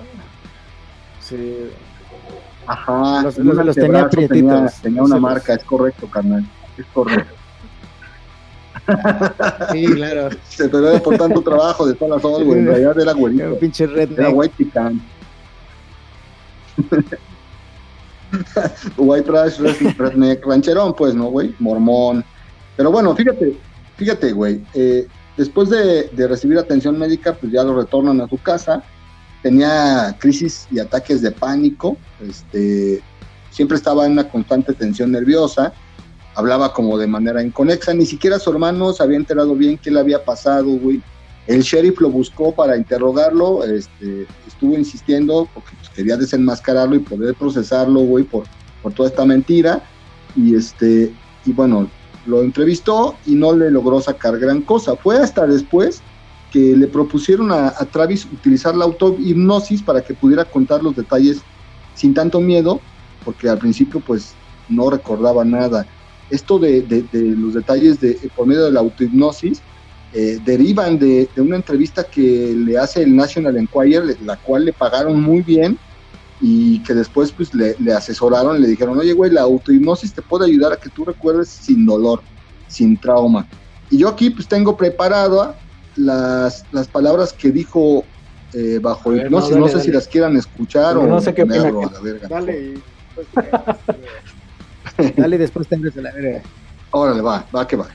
[1.22, 1.70] Sí.
[2.68, 3.22] Ajá.
[3.22, 4.82] Los, los, tenía prietitos.
[4.82, 6.43] Tenía, una marca, es correcto, carnal.
[6.78, 7.34] Es correcto.
[9.72, 10.30] Sí, claro.
[10.49, 12.59] Se te ve por tanto trabajo de todas las horas, güey.
[12.59, 13.43] En realidad era güerito.
[13.43, 14.20] Era pinche redneck.
[14.20, 15.01] Era white pican.
[18.97, 19.59] White trash,
[19.97, 21.55] redneck, rancherón, pues, ¿no, güey?
[21.59, 22.26] Mormón.
[22.76, 23.55] Pero bueno, fíjate,
[23.95, 24.61] fíjate, güey.
[24.74, 25.07] Eh,
[25.38, 28.83] después de, recibir atención médica, pues ya lo retornan a su casa.
[29.41, 31.97] Tenía crisis y ataques de pánico.
[32.27, 33.01] Este,
[33.51, 35.73] siempre estaba en una constante tensión nerviosa.
[36.36, 37.93] Hablaba como de manera inconexa.
[37.93, 41.01] Ni siquiera su hermano se había enterado bien qué le había pasado, güey.
[41.47, 47.36] El sheriff lo buscó para interrogarlo, este, estuvo insistiendo porque pues, quería desenmascararlo y poder
[47.36, 48.45] procesarlo, güey, por,
[48.81, 49.83] por toda esta mentira.
[50.36, 51.13] Y este,
[51.45, 51.88] y bueno,
[52.26, 54.95] lo entrevistó y no le logró sacar gran cosa.
[54.95, 56.01] Fue hasta después
[56.51, 61.41] que le propusieron a, Travis utilizar la autohipnosis para que pudiera contar los detalles
[61.95, 62.80] sin tanto miedo,
[63.23, 64.34] porque al principio pues
[64.69, 65.86] no recordaba nada.
[66.30, 69.61] Esto de, los detalles de, por medio de la autohipnosis
[70.13, 75.21] eh, derivan de, una entrevista que le hace el National Enquirer, la cual le pagaron
[75.21, 75.78] muy bien
[76.41, 80.73] y que después pues le, asesoraron, le dijeron, oye güey, la autohipnosis te puede ayudar
[80.73, 82.21] a que tú recuerdes sin dolor,
[82.67, 83.47] sin trauma.
[83.89, 85.55] Y yo aquí pues tengo preparado
[85.95, 88.03] las, las palabras que dijo
[88.53, 91.71] eh, bajo hipnosis, no, sé si las quieran escuchar o no sé qué opina
[92.29, 92.75] Dale,
[95.17, 96.41] dale después tengas la verga.
[96.91, 97.88] Órale, va, va que va.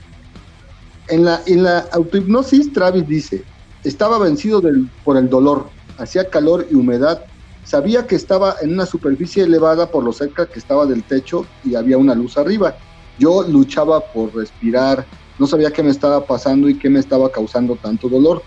[1.07, 3.43] En la, en la autohipnosis, Travis dice,
[3.83, 5.67] estaba vencido del, por el dolor,
[5.97, 7.25] hacía calor y humedad,
[7.63, 11.75] sabía que estaba en una superficie elevada por lo cerca que estaba del techo y
[11.75, 12.75] había una luz arriba.
[13.17, 15.05] Yo luchaba por respirar,
[15.37, 18.41] no sabía qué me estaba pasando y qué me estaba causando tanto dolor.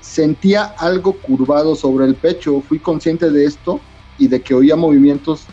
[0.00, 3.80] Sentía algo curvado sobre el pecho, fui consciente de esto
[4.18, 5.46] y de que oía movimientos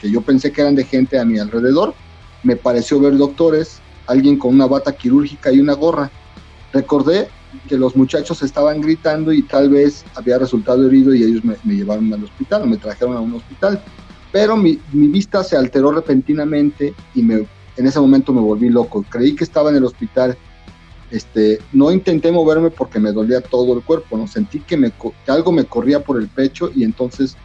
[0.00, 1.94] que yo pensé que eran de gente a mi alrededor.
[2.42, 6.10] Me pareció ver doctores, alguien con una bata quirúrgica y una gorra.
[6.72, 7.28] Recordé
[7.68, 12.12] que los muchachos estaban gritando y tal vez había resultado herido y ellos me, llevaron
[12.12, 13.82] al hospital, me trajeron a un hospital.
[14.32, 17.46] Pero mi, vista se alteró repentinamente y me,
[17.76, 19.04] en ese momento me volví loco.
[19.08, 20.36] Creí que estaba en el hospital.
[21.10, 24.26] Este, no intenté moverme porque me dolía todo el cuerpo, ¿no?
[24.26, 27.36] Sentí que, me, que algo me corría por el pecho y entonces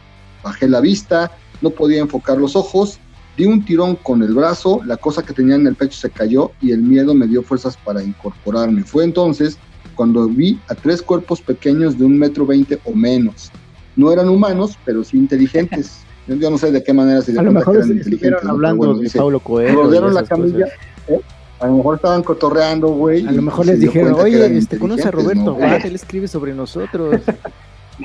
[0.42, 1.30] bajé la vista,
[1.60, 2.98] no podía enfocar los ojos
[3.36, 6.50] Di un tirón con el brazo, la cosa que tenía en el pecho se cayó
[6.60, 8.82] y el miedo me dio fuerzas para incorporarme.
[8.84, 9.56] Fue entonces
[9.94, 13.50] cuando vi a tres cuerpos pequeños de un metro veinte o menos.
[13.96, 16.00] No eran humanos, pero sí inteligentes.
[16.26, 18.44] Yo no sé de qué manera se A lo mejor eran inteligentes.
[18.48, 19.82] hablando de Paulo Coelho.
[19.82, 20.66] Rodearon la camilla.
[21.08, 21.20] ¿eh?
[21.58, 23.26] A lo mejor estaban cotorreando, güey.
[23.26, 25.70] A lo mejor les dijeron, que oye, este, conoce a Roberto ¿no, güey?
[25.84, 27.20] Él escribe sobre nosotros.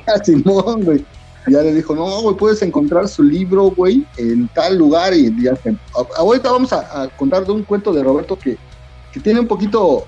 [0.08, 1.06] a Simón, güey.
[1.48, 5.14] Ya le dijo, no, güey, puedes encontrar su libro, güey, en tal lugar.
[5.14, 5.78] Y ya se-
[6.18, 8.58] Ahorita vamos a, a contar de un cuento de Roberto que,
[9.14, 10.06] que tiene un poquito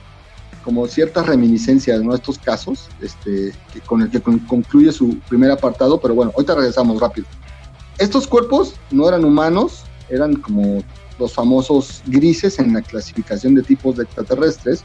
[0.68, 2.14] como ciertas reminiscencias, ¿no?
[2.14, 6.56] Estos casos, este, que con el que con- concluye su primer apartado, pero bueno, ahorita
[6.56, 7.26] regresamos rápido.
[7.98, 10.84] Estos cuerpos no eran humanos, eran como
[11.20, 14.84] los famosos grises en la clasificación de tipos de extraterrestres.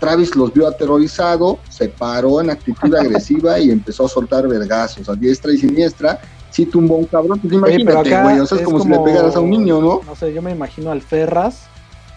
[0.00, 5.14] Travis los vio aterrorizado, se paró en actitud agresiva y empezó a soltar vergazos a
[5.14, 6.18] diestra y siniestra.
[6.50, 9.04] Sí tumbó un cabrón, pues imagínate, güey, o sea, es es como, si le como-
[9.06, 10.00] pegaras a un niño, ¿no?
[10.04, 11.68] No sé, yo me imagino al Ferras,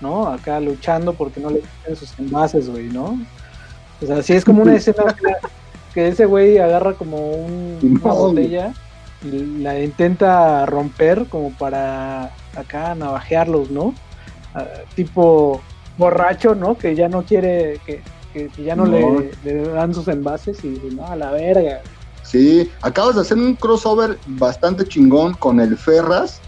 [0.04, 0.28] ¿no?
[0.28, 3.18] Acá luchando porque no le quiten sus envases, güey, ¿no?
[4.02, 5.16] O sea, sí es como una escena
[5.94, 8.74] que, ese güey agarra como un- una botella
[9.24, 13.94] y la intenta romper como para acá navajearlos, ¿no?
[14.54, 15.62] Ah, tipo
[15.98, 16.78] borracho, ¿no?
[16.78, 18.02] Que ya no quiere, que,
[18.34, 18.98] que- que ya no, No.
[19.00, 21.82] Le, le dan sus envases y dice, no, a la verga.
[22.24, 26.42] Sí, acabas de hacer un crossover bastante chingón con el Ferras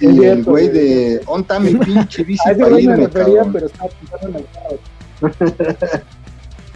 [0.00, 3.52] y Es el güey de On Time pinche bici para irme, refería, cabrón.
[3.52, 6.00] pero estaba pensando en el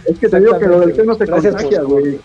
[0.05, 2.19] Es que te digo que lo del té no se Gracias contagia, güey.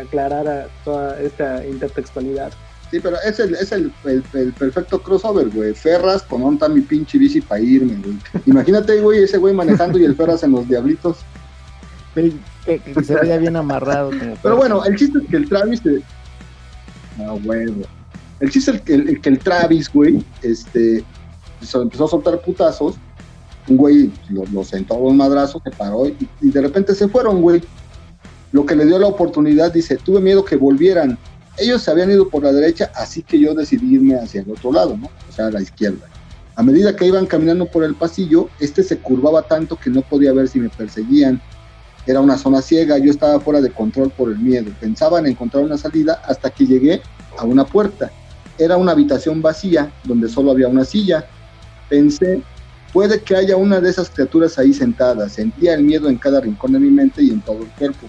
[0.00, 2.52] aclarar a toda esta intertextualidad.
[2.90, 5.74] Sí, pero es el, es el, el- el perfecto crossover, güey.
[5.74, 8.16] Ferras con On Time pinche bici para irme, güey.
[8.46, 11.16] Imagínate, güey, ese güey manejando y el Ferras en los diablitos.
[12.14, 12.32] que,
[12.64, 14.10] que- que se veía bien amarrado.
[14.10, 15.84] Como Pero bueno, el chiste es que el Travis.
[15.86, 16.00] eh,
[17.20, 17.82] Ah, huevo.
[18.40, 21.04] El chiste es que el, el- el Travis, güey, este.
[21.60, 22.94] se empezó a soltar putazos.
[23.68, 27.42] Un güey lo, sentó a un madrazo, se paró y, y de repente se fueron,
[27.42, 27.62] güey.
[28.52, 31.18] Lo que le dio la oportunidad, dice: Tuve miedo que volvieran.
[31.58, 34.72] Ellos se habían ido por la derecha, así que yo decidí irme hacia el otro
[34.72, 35.06] lado, ¿no?
[35.28, 36.06] O sea, a la izquierda.
[36.54, 40.32] A medida que iban caminando por el pasillo, este se curvaba tanto que no podía
[40.32, 41.40] ver si me perseguían.
[42.06, 44.70] Era una zona ciega, yo estaba fuera de control por el miedo.
[44.80, 47.02] Pensaba en encontrar una salida hasta que llegué
[47.36, 48.10] a una puerta.
[48.58, 51.26] Era una habitación vacía donde solo había una silla.
[51.88, 52.42] Pensé,
[52.92, 55.28] puede que haya una de esas criaturas ahí sentada.
[55.28, 58.06] Sentía el miedo en cada rincón de mi mente y en todo el cuerpo.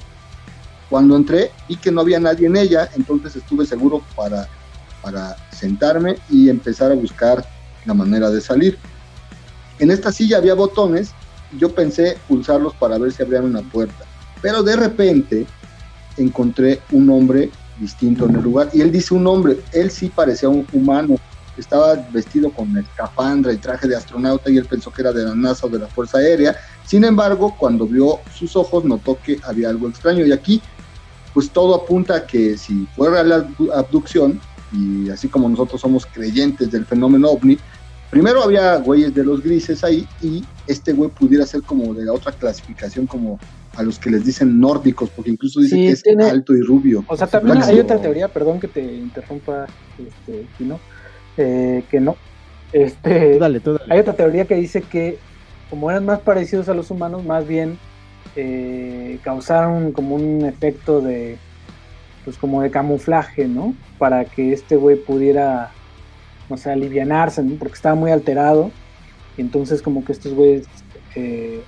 [0.89, 4.47] Cuando entré, vi que no había nadie en ella, entonces estuve seguro para,
[5.04, 7.45] para sentarme y empezar a buscar
[7.86, 8.78] la manera de salir.
[9.78, 11.14] En esta silla había botones
[11.58, 14.06] yo pensé pulsarlos para ver si abrían una puerta.
[14.41, 15.45] Pero de repente
[16.18, 18.69] encontré un hombre distinto en el lugar.
[18.73, 21.15] Y él dice un hombre, él sí parecía un humano.
[21.57, 25.36] Estaba vestido con escafandra y traje de astronauta y él pensó que era de la
[25.36, 26.55] NASA o de la Fuerza Aérea.
[26.86, 30.25] Sin embargo, cuando vio sus ojos notó que había algo extraño.
[30.25, 30.61] Y aquí,
[31.34, 34.39] pues todo apunta a que si fuera la abdu- abducción,
[34.71, 37.57] y así como nosotros somos creyentes del fenómeno ovni,
[38.09, 42.13] primero había güeyes de los grises ahí y este güey pudiera ser como de la
[42.13, 43.39] otra clasificación, como
[43.80, 46.61] a los que les dicen nórdicos, porque incluso dice Sí, que es tiene- alto y
[46.61, 47.03] rubio.
[47.07, 49.67] O sea, también hay otra teoría, perdón que te interrumpa,
[49.97, 50.80] este, Kino,
[51.38, 52.15] eh, que no.
[52.73, 53.93] Este, Tú dale, tú dale.
[53.93, 55.17] hay otra teoría que dice que
[55.69, 57.77] como eran más parecidos a los humanos, más bien
[58.36, 61.38] eh, causaron como un efecto de,
[62.25, 63.73] pues como de camuflaje, ¿no?
[63.97, 65.71] Para que este güey pudiera,
[66.49, 67.55] no sé, alivianarse, ¿no?
[67.55, 68.71] Porque estaba muy alterado.
[69.38, 70.67] Y entonces como que estos güeyes,
[71.15, 71.61] eh,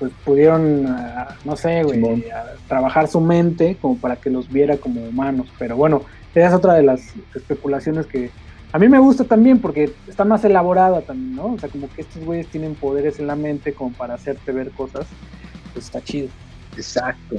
[0.00, 4.78] pues pudieron, ah, no sé, güey, a trabajar su mente como para que los viera
[4.78, 5.46] como humanos.
[5.58, 6.02] Pero bueno,
[6.34, 7.02] esa es otra de las
[7.34, 8.30] especulaciones que
[8.72, 11.52] a mí me gusta también porque está más elaborada también, ¿no?
[11.52, 14.70] O sea, como que estos güeyes tienen poderes en la mente como para hacerte ver
[14.70, 15.06] cosas,
[15.74, 16.28] pues está chido.
[16.76, 17.36] Exacto.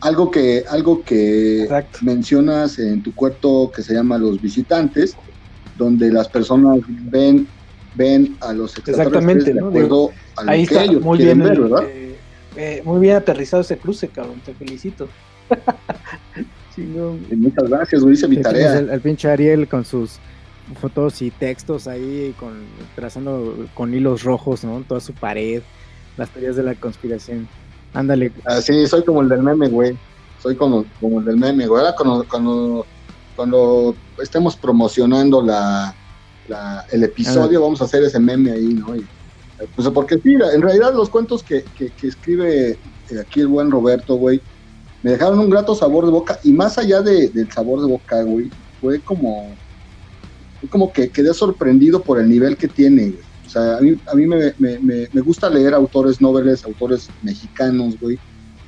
[0.00, 1.98] Algo que, algo que Exacto.
[2.02, 5.14] mencionas en tu cuarto que se llama Los Visitantes,
[5.76, 7.46] donde las personas ven,
[7.98, 9.68] ven a los extraterrestres Exactamente, de ¿no?
[9.68, 11.84] acuerdo a lo Ahí que está ellos muy quieren bien, ver, el- ¿verdad?
[11.90, 12.16] eh,
[12.56, 15.08] eh, muy bien aterrizado ese cruce, cabrón, te felicito.
[16.74, 17.26] Chingón.
[17.30, 18.78] Y Muchas gracias, güey, hice mi tarea.
[18.78, 20.18] El, el pinche Ariel con sus
[20.80, 22.52] fotos y textos ahí, con
[22.94, 24.82] trazando con hilos rojos, ¿no?
[24.86, 25.62] Toda su pared,
[26.16, 27.48] las teorías de la conspiración.
[27.94, 29.96] Ándale, Así, soy como el del meme, güey.
[30.42, 31.80] Soy como, como el del meme, güey.
[31.82, 32.86] Ahora cuando, cuando,
[33.34, 35.94] cuando estemos promocionando la,
[36.48, 38.96] la- el episodio, vamos a hacer ese meme ahí, ¿no?
[38.96, 43.40] Y, eh, pues porque sí, en realidad los cuentos que, que- que escribe eh, aquí
[43.40, 44.42] el buen Roberto, güey,
[45.02, 46.38] me dejaron un grato sabor de boca.
[46.42, 49.58] Y más allá de- del sabor de boca, güey, fue como,
[50.60, 53.26] fue como que quedé sorprendido por el nivel que tiene, güey.
[53.46, 57.12] O sea, a mí, a mí me, me- me- me gusta leer autores noveles, autores
[57.20, 58.20] mexicanos, güey.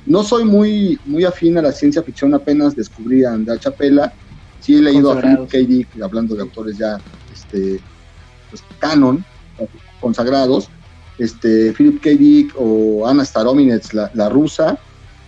[0.05, 4.11] No soy muy, muy afín a la ciencia ficción, apenas descubrí a Andrés Chapela.
[4.57, 5.49] Sí he leído a Philip.
[5.49, 5.57] K.
[5.67, 7.03] Dick, hablando de autores ya
[7.51, 7.79] este,
[8.49, 9.23] pues, canon,
[9.99, 10.69] consagrados,
[11.17, 12.09] este, Philip K.
[12.11, 14.77] Dick o Ana Starominets, la, rusa.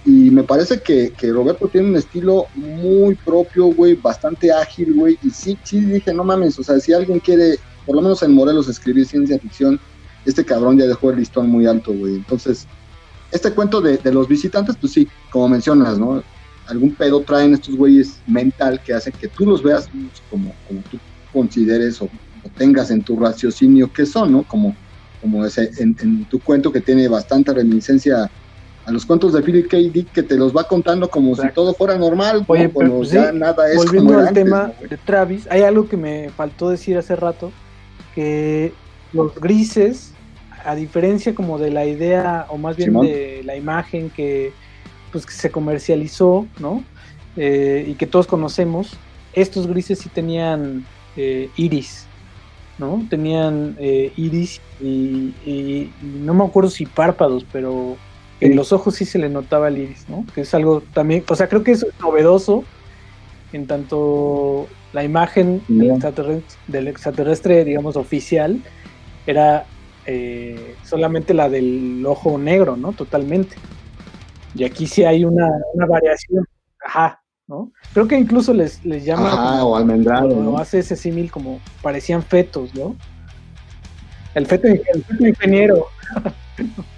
[0.06, 5.18] Y me parece que, que, Roberto tiene un estilo muy propio, güey, bastante ágil, güey.
[5.24, 8.34] Y sí, sí dije, no mames, o sea, si alguien quiere, por lo menos en
[8.34, 9.80] Morelos, escribir ciencia ficción,
[10.26, 12.16] este cabrón ya dejó el listón muy alto, güey.
[12.16, 12.68] Entonces,
[13.32, 16.22] este cuento de, de, los visitantes, pues sí, como mencionas, ¿no?
[16.68, 19.90] Algún pedo traen estos güeyes mental que hace que tú los veas
[20.30, 20.98] como, como tú
[21.34, 24.44] consideres o, o tengas en tu raciocinio que son, ¿no?
[24.44, 24.76] Como
[25.24, 28.30] como ese, en, en, tu cuento que tiene bastante reminiscencia
[28.86, 29.78] a los cuentos de Philip K.
[29.78, 31.50] Dick que te los va contando como Exacto.
[31.50, 32.74] si todo fuera normal, Oye, ¿no?
[32.78, 34.88] pero, pues, ya nada es volviendo como al antes, tema ¿no?
[34.90, 37.54] de Travis, hay algo que me faltó decir hace rato,
[38.14, 38.74] que
[39.14, 40.12] los grises,
[40.66, 43.06] a diferencia como de la idea, o más bien Simón.
[43.08, 44.52] de la imagen que,
[45.14, 46.84] pues, que se comercializó, ¿no?
[47.38, 48.92] Eh, y que todos conocemos,
[49.32, 50.86] estos grises sí tenían
[51.18, 52.06] eh, iris,
[52.78, 53.06] ¿no?
[53.10, 57.98] Tenían eh, iris y, y, y, no me acuerdo si párpados, pero
[58.40, 60.26] en los ojos sí se le notaba el iris, ¿no?
[60.34, 62.64] Que es algo también, o sea, creo que eso es novedoso
[63.54, 68.62] en tanto la imagen del extraterrestre, del extraterrestre digamos, oficial,
[69.26, 69.66] era
[70.06, 72.94] eh, solamente la del ojo negro, ¿no?
[72.94, 73.56] Totalmente.
[74.56, 76.46] Y aquí sí hay una, una variación.
[76.86, 77.72] Ajá, ¿no?
[77.94, 79.28] Creo que incluso les, les llama.
[79.28, 80.30] Ajá, como, o almendrado.
[80.30, 80.52] ¿no?
[80.52, 80.58] ¿no?
[80.58, 82.96] Hace ese símil como parecían fetos, ¿no?
[84.34, 85.88] El feto, el feto ingeniero.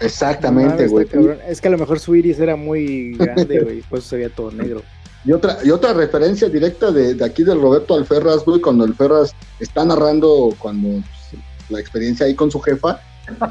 [0.00, 1.06] Exactamente, güey.
[1.46, 4.30] es que a lo mejor su iris era muy grande, güey, por eso se veía
[4.30, 4.82] todo negro.
[5.24, 9.32] Y otra, y otra referencia directa de, de aquí del Roberto Alferras, güey, cuando Alferras
[9.60, 13.00] está narrando cuando pues, la experiencia ahí con su jefa,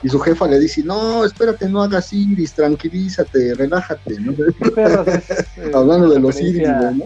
[0.03, 4.31] y su jefa le dice, no, espérate, no hagas iris, tranquilízate, relájate, ¿no?
[4.31, 4.37] Es,
[5.57, 7.05] eh, Hablando de los iris, ¿no?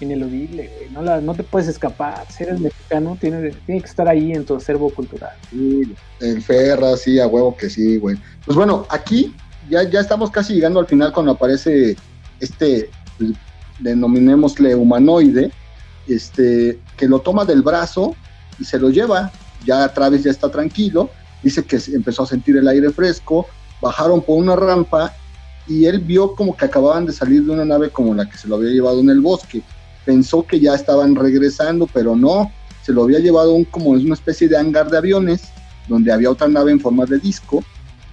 [0.00, 4.08] Ineludible, güey, no, la, no te puedes escapar, si eres mexicano, tiene, tiene que estar
[4.08, 5.32] ahí en tu acervo cultural.
[5.50, 8.16] Sí, el Ferras, sí, a huevo que sí, güey.
[8.44, 9.34] Pues bueno, aquí
[9.68, 11.96] ya, ya estamos casi llegando al final cuando aparece
[12.40, 13.32] este, pues,
[13.80, 15.50] denominémosle humanoide,
[16.06, 18.14] este, que lo toma del brazo
[18.58, 19.30] y se lo lleva.
[19.64, 21.10] Ya Travis ya está tranquilo,
[21.42, 23.46] dice que empezó a sentir el aire fresco,
[23.80, 25.14] bajaron por una rampa
[25.66, 28.48] y él vio como que acababan de salir de una nave como la que se
[28.48, 29.62] lo había llevado en el bosque.
[30.04, 32.50] Pensó que ya estaban regresando, pero no,
[32.82, 35.42] se lo había llevado un, como una especie de hangar de aviones,
[35.88, 37.62] donde había otra nave en forma de disco,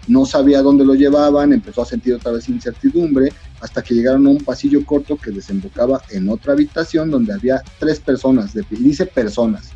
[0.07, 4.31] no sabía dónde lo llevaban, empezó a sentir otra vez incertidumbre, hasta que llegaron a
[4.31, 9.71] un pasillo corto que desembocaba en otra habitación donde había tres personas, dice personas.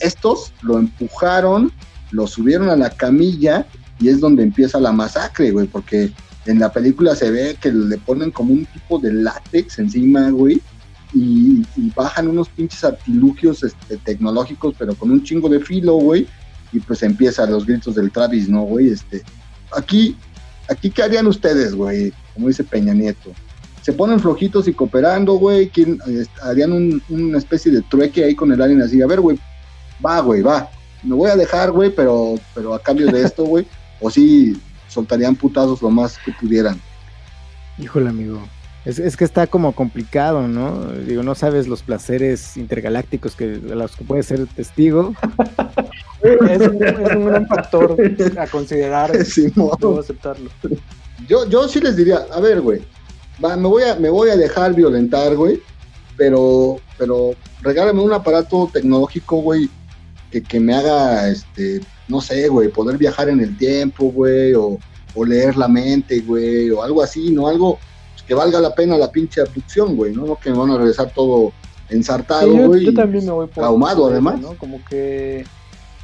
[0.00, 1.72] Estos lo empujaron,
[2.14, 3.66] lo subieron a la camilla
[3.98, 6.12] y es donde empieza la masacre, güey, porque
[6.46, 10.60] en la película se ve que le ponen como un tipo de látex encima, güey,
[11.12, 11.62] y,
[11.94, 16.26] bajan unos pinches artilugios este, tecnológicos, pero con un chingo de filo, güey,
[16.72, 18.88] y pues empiezan los gritos del Travis, ¿no, güey?
[18.88, 19.22] Este,
[19.76, 20.16] aquí,
[20.68, 22.12] aquí, ¿qué harían ustedes, güey?
[22.34, 23.32] Como dice Peña Nieto.
[23.82, 25.70] Se ponen flojitos y cooperando, güey,
[26.42, 29.38] harían un, una especie de trueque ahí con el alien así, a ver, güey,
[30.04, 30.68] va, güey, va,
[31.04, 33.66] me voy a dejar, güey, pero, pero a cambio de esto, güey,
[34.00, 36.80] o sí soltarían putazos lo más que pudieran.
[37.78, 38.40] Híjole, amigo.
[38.84, 40.92] Es, es, que está como complicado, ¿no?
[40.92, 45.14] Digo, no sabes los placeres intergalácticos que, de los que puedes ser testigo.
[46.22, 47.96] es, un, es, un, gran factor
[48.38, 49.10] a considerar.
[49.24, 50.50] Sí, Puedo aceptarlo.
[51.26, 52.82] Yo, yo sí les diría, a ver, güey,
[53.38, 55.60] me, voy a, me voy a dejar violentar, güey,
[56.16, 57.30] pero, pero
[57.62, 59.70] regálame un aparato tecnológico, güey,
[60.34, 64.78] que, que me haga, este, no sé, güey, poder viajar en el tiempo, güey, o,
[65.14, 67.46] o leer la mente, güey, o algo así, ¿no?
[67.46, 67.78] Algo
[68.26, 70.26] que valga la pena la pinche abducción, güey, ¿no?
[70.26, 71.52] No que me van a regresar todo
[71.88, 72.80] ensartado, güey.
[72.80, 74.40] Sí, yo, yo, también me voy por traumado, además.
[74.40, 74.54] ¿no?
[74.54, 75.44] Como que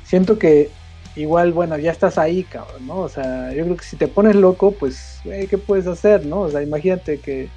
[0.05, 0.71] siento que
[1.17, 2.99] igual, bueno, ya estás ahí, cabrón, ¿no?
[3.01, 6.43] O sea, yo creo que si te pones loco, pues, güey, ¿qué puedes hacer, no?
[6.43, 7.49] O sea, imagínate que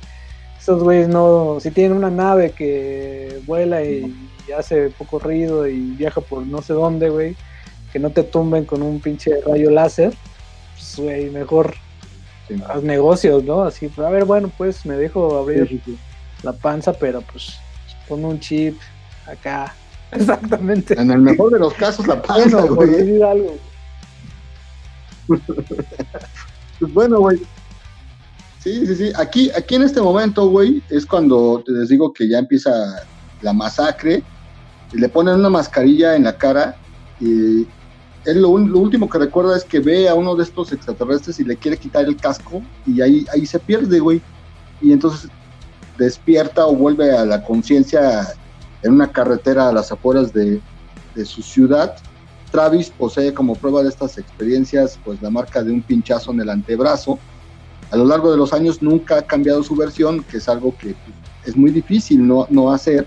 [0.63, 4.15] esos güeyes no, si tienen una nave que vuela y,
[4.47, 7.35] y hace poco ruido y viaja por no sé dónde, güey,
[7.91, 10.13] que no te tumben con un pinche rayo láser,
[10.71, 11.75] pues, güey, mejor
[12.47, 13.63] sí, haz negocios, ¿no?
[13.63, 15.99] Así, a ver, bueno, pues me dejo abrir sí, sí,
[16.43, 17.57] la panza, pero pues
[18.07, 18.79] pon un chip
[19.27, 19.75] acá.
[20.13, 20.93] Exactamente.
[20.97, 22.89] En el mejor de los casos, la panza, bueno, güey.
[22.89, 23.57] decir algo.
[26.79, 27.41] pues bueno, güey.
[28.63, 29.11] Sí, sí, sí.
[29.17, 32.71] Aquí, aquí en este momento, güey, es cuando les digo que ya empieza
[33.41, 34.23] la masacre.
[34.93, 36.77] Le ponen una mascarilla en la cara.
[37.19, 37.67] Y
[38.23, 41.43] él lo, lo, último que recuerda es que ve a uno de estos extraterrestres y
[41.43, 44.21] le quiere quitar el casco y ahí, ahí se pierde, güey.
[44.81, 45.29] Y entonces
[45.97, 48.33] despierta o vuelve a la conciencia
[48.81, 50.61] en una carretera a las afueras de,
[51.15, 51.95] de, su ciudad
[52.53, 56.49] Travis posee como prueba de estas experiencias pues la marca de un pinchazo en el
[56.49, 57.17] antebrazo.
[57.93, 60.95] A lo largo de los años nunca ha cambiado su versión, que es algo que
[60.95, 61.15] pues,
[61.45, 63.05] es muy difícil no, no hacer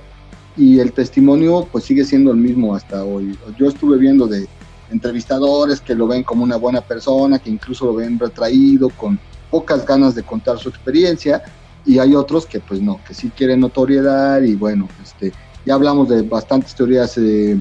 [0.56, 3.36] y el testimonio pues sigue siendo el mismo hasta hoy.
[3.58, 4.46] Yo estuve viendo de
[4.92, 9.18] entrevistadores que lo ven como una buena persona, que incluso lo ven retraído, con
[9.50, 11.42] pocas ganas de contar su experiencia,
[11.84, 15.32] y hay otros que pues no, que sí quieren notoriedad y bueno, este,
[15.64, 17.60] ya hablamos de bastantes teorías eh,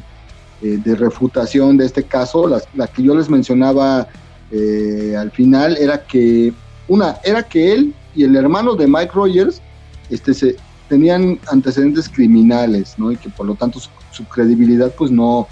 [0.62, 4.08] eh, de refutación de este caso, la que yo les mencionaba
[4.52, 6.54] eh, al final era que
[6.88, 9.62] una era que él y el hermano de Mike Rogers
[10.10, 10.56] este, se,
[10.88, 13.12] tenían antecedentes criminales, ¿no?
[13.12, 15.48] Y que por lo tanto su, credibilidad pues no,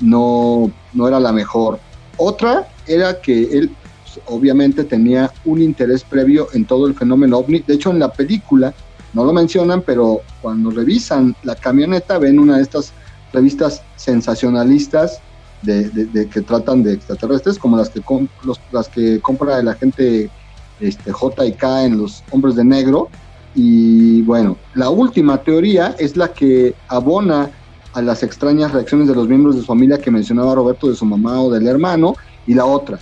[0.00, 1.78] no, no era la mejor.
[2.16, 3.70] Otra era que él
[4.02, 7.60] pues, obviamente tenía un interés previo en todo el fenómeno ovni.
[7.60, 8.72] De hecho, en la película
[9.12, 12.92] no lo mencionan, pero cuando revisan la camioneta ven una de estas
[13.32, 15.20] revistas sensacionalistas
[15.62, 18.00] de, que tratan de extraterrestres, como las que,
[18.72, 20.30] las que compra la gente
[20.80, 23.08] este, J y K en los hombres de negro,
[23.54, 27.50] y bueno, la última teoría es la que abona
[27.92, 31.04] a las extrañas reacciones de los miembros de su familia que mencionaba Roberto de su
[31.04, 32.14] mamá o del hermano,
[32.46, 32.98] y la otra,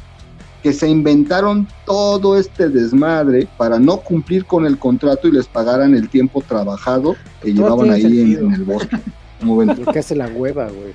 [0.63, 5.95] que se inventaron todo este desmadre para no cumplir con el contrato y les pagaran
[5.95, 8.97] el tiempo trabajado que llevaban ahí en, el bosque.
[9.41, 10.93] Lo que hace la hueva, güey.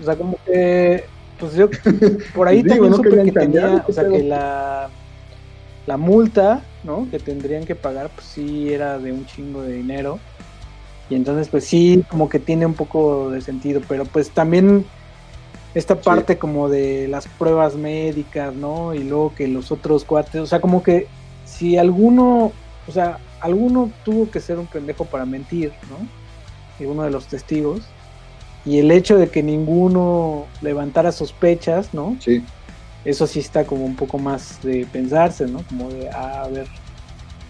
[0.00, 1.04] O sea, como que,
[1.38, 1.68] pues yo
[2.34, 4.88] por ahí también supe que tenía, o sea, que la,
[5.86, 7.08] la multa ¿no?
[7.10, 10.18] Que tendrían que pagar, pues sí era de un chingo de dinero.
[11.08, 14.84] Y entonces, pues sí, como que tiene un poco de sentido, pero pues también
[15.74, 18.94] esta parte como de las pruebas médicas, ¿no?
[18.94, 21.06] Y luego que los otros cuates, o sea, como que
[21.44, 22.52] si alguno,
[22.86, 26.06] o sea, alguno tuvo que ser un pendejo para mentir, ¿no?
[26.82, 27.82] Y uno de los testigos.
[28.64, 32.16] Y el hecho de que ninguno levantara sospechas, ¿no?
[32.20, 32.42] Sí
[33.04, 35.62] eso sí está como un poco más de pensarse, ¿no?
[35.68, 36.66] Como de, ah, a ver,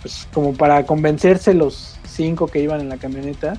[0.00, 3.54] pues como para convencerse los cinco que iban en la camioneta,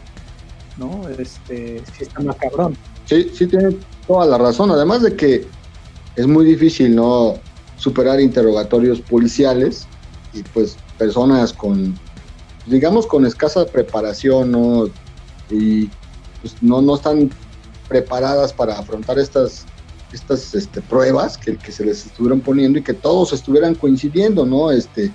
[0.77, 1.07] ¿no?
[1.09, 2.75] Este, sí está más cabrón.
[3.05, 3.77] Sí, sí tiene
[4.07, 5.45] toda la razón, además de que
[6.15, 7.35] es muy difícil, ¿no?
[7.77, 9.87] Superar interrogatorios policiales
[10.33, 11.97] y pues personas con,
[12.65, 14.89] digamos, con escasa preparación, ¿no?
[15.49, 15.89] Y
[16.41, 17.29] pues no, no están
[17.87, 19.65] preparadas para afrontar estas
[20.13, 24.71] estas este, pruebas que, que, se les estuvieron poniendo y que todos estuvieran coincidiendo, ¿no?
[24.71, 25.11] Este,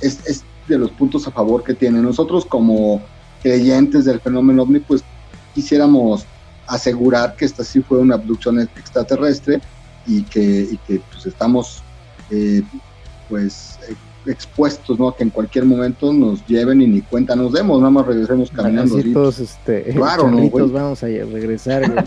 [0.00, 2.00] es, de los puntos a favor que tiene.
[2.00, 3.02] Nosotros como
[3.42, 5.02] creyentes del fenómeno ovni, pues
[5.54, 6.24] quisiéramos
[6.66, 9.60] asegurar que esta sí fue una abducción extraterrestre
[10.06, 11.82] y que, que pues estamos
[12.30, 12.62] eh,
[13.28, 13.78] pues
[14.26, 15.14] expuestos, ¿no?
[15.14, 18.96] Que en cualquier momento nos lleven y ni cuenta nos demos, nada más regresemos caminando.
[19.12, 22.06] Todos, este, claro, ¿no, vamos a regresar,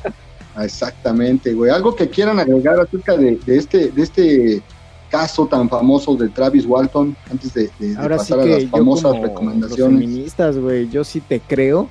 [0.63, 1.71] Exactamente, güey.
[1.71, 4.61] Algo que quieran agregar acerca de, este, de este
[5.09, 7.69] caso tan famoso de Travis Walton antes de,
[8.07, 9.99] pasar a las famosas recomendaciones.
[9.99, 11.89] feministas, güey, yo sí te creo,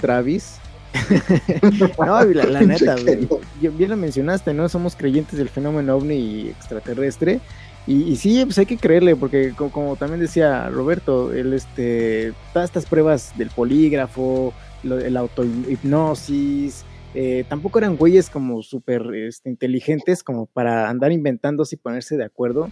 [0.00, 0.56] Travis.
[1.98, 3.28] no, la, neta, güey.
[3.60, 4.68] Bien lo mencionaste, ¿no?
[4.68, 7.40] Somos creyentes del fenómeno ovni extraterrestre.
[7.88, 12.84] Y, sí, pues hay que creerle, porque como, también decía Roberto, el, este, todas estas
[12.84, 14.52] pruebas del polígrafo,
[14.82, 16.84] el autohipnosis,
[17.18, 22.24] eh, tampoco eran güeyes como súper este, inteligentes como para andar inventándose y ponerse de
[22.24, 22.70] acuerdo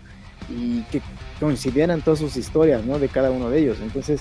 [0.51, 1.01] y que
[1.41, 2.99] coincidieran todas sus historias, ¿no?
[2.99, 3.79] De cada uno de ellos.
[3.81, 4.21] Entonces,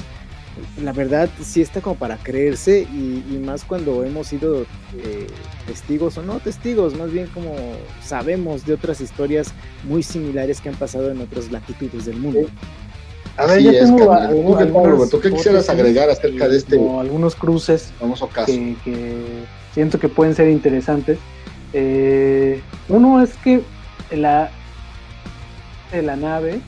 [0.82, 5.28] la verdad sí está como para creerse y, más cuando hemos sido eh,
[5.68, 7.54] testigos o no testigos, más bien como
[8.02, 9.54] sabemos de otras historias
[9.84, 12.48] muy similares que han pasado en otras latitudes del mundo.
[13.38, 16.76] A ver, yo tengo ¿Tú qué quisieras agregar acerca de este?
[16.76, 18.52] algunos cruces famoso caso.
[18.52, 21.18] que siento que pueden ser interesantes.
[21.74, 23.62] Eh, uno es que
[24.12, 24.52] la
[25.92, 26.60] de la nave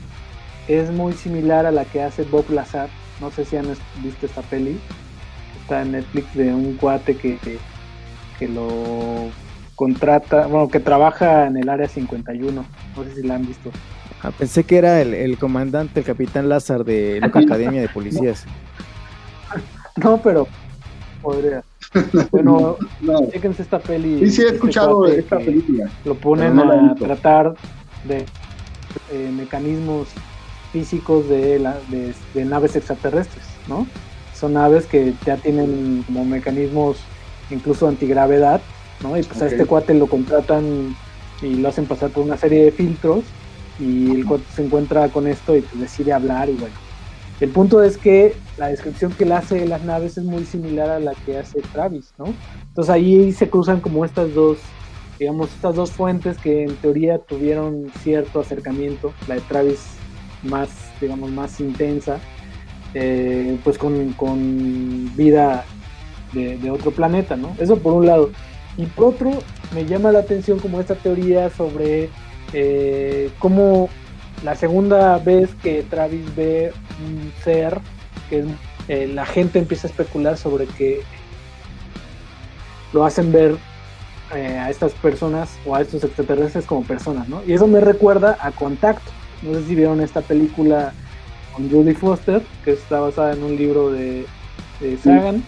[0.68, 2.88] es muy similar a la que hace Bob Lazar.
[3.20, 3.66] No sé si han
[4.02, 4.78] visto esta peli.
[5.62, 7.38] Está en Netflix de un cuate que,
[8.38, 9.30] que, lo
[9.74, 12.64] contrata, bueno, que trabaja en el área 51.
[12.96, 13.70] No sé si la han visto.
[14.22, 18.44] Ah, pensé que era el, comandante, el capitán Lazar de la Academia de Policías.
[19.96, 20.48] no, pero
[21.22, 21.62] podría.
[22.30, 23.20] Bueno, no.
[23.58, 24.18] esta peli.
[24.18, 25.88] Sí, sí, he este escuchado esta película.
[26.04, 27.54] Lo ponen a tratar
[28.06, 28.26] de
[29.12, 30.08] eh, mecanismos
[30.72, 33.86] físicos de, la, de, naves extraterrestres, ¿no?
[34.34, 36.98] Son naves que ya tienen como mecanismos
[37.50, 38.60] incluso antigravedad,
[39.02, 39.16] ¿no?
[39.16, 40.94] Y pues a este cuate lo contratan
[41.40, 43.24] y lo hacen pasar por una serie de filtros
[43.78, 46.74] y el cuate se encuentra con esto y pues decide hablar y bueno,
[47.40, 50.88] el punto es que la descripción que él hace de las naves es muy similar
[50.88, 52.26] a la que hace Travis, ¿no?
[52.68, 54.58] Entonces ahí se cruzan como estas dos
[55.18, 59.96] digamos, estas dos fuentes que en teoría tuvieron cierto acercamiento, la de Travis
[60.42, 60.68] más,
[61.00, 62.18] digamos, más intensa,
[62.94, 65.64] eh, pues con, con vida
[66.32, 67.54] de, de, otro planeta, ¿no?
[67.58, 68.30] Eso por un lado.
[68.76, 69.30] Y por otro,
[69.74, 72.10] me llama la atención como esta teoría sobre
[72.52, 73.88] eh, cómo
[74.44, 76.72] la segunda vez que Travis ve
[77.04, 77.78] un ser,
[78.28, 78.44] que
[78.88, 81.02] eh, la gente empieza a especular sobre que
[82.92, 83.56] lo hacen ver
[84.34, 87.42] eh, a estas personas o a estos extraterrestres como personas, ¿no?
[87.46, 89.10] Y eso me recuerda a Contacto.
[89.42, 90.92] No sé si vieron esta película
[91.52, 94.26] con Judy Foster, que está basada en un libro de,
[94.80, 95.42] de Sagan.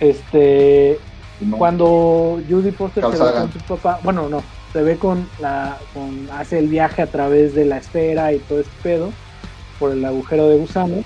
[0.00, 0.98] Este,
[1.40, 1.56] no.
[1.56, 4.42] cuando Judy Foster Carl se va con su papá, bueno, no,
[4.74, 8.58] se ve con la, con, hace el viaje a través de la esfera y todo
[8.58, 9.12] este pedo
[9.78, 10.96] por el agujero de gusano,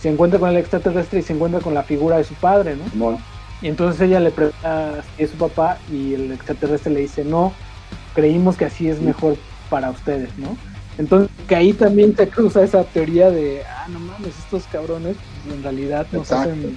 [0.00, 2.88] se encuentra con el extraterrestre y se encuentra con la figura de su padre, ¿no?
[2.90, 3.18] Simón.
[3.60, 7.52] Y entonces ella le pregunta si es su papá y el extraterrestre le dice, no,
[8.14, 9.36] creímos que así es mejor
[9.68, 10.56] para ustedes, ¿no?
[10.96, 15.54] Entonces, que ahí también se cruza esa teoría de, ah, no mames, estos cabrones pues,
[15.54, 16.50] en realidad nos Exacto.
[16.50, 16.74] hacen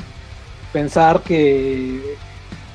[0.73, 2.17] pensar que,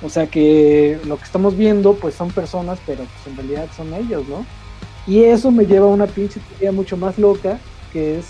[0.02, 3.92] o sea, que lo que estamos viendo pues son personas, pero pues en realidad son
[3.94, 4.46] ellos, ¿no?
[5.06, 7.58] Y eso me lleva a una pinche teoría mucho más loca,
[7.92, 8.26] que es,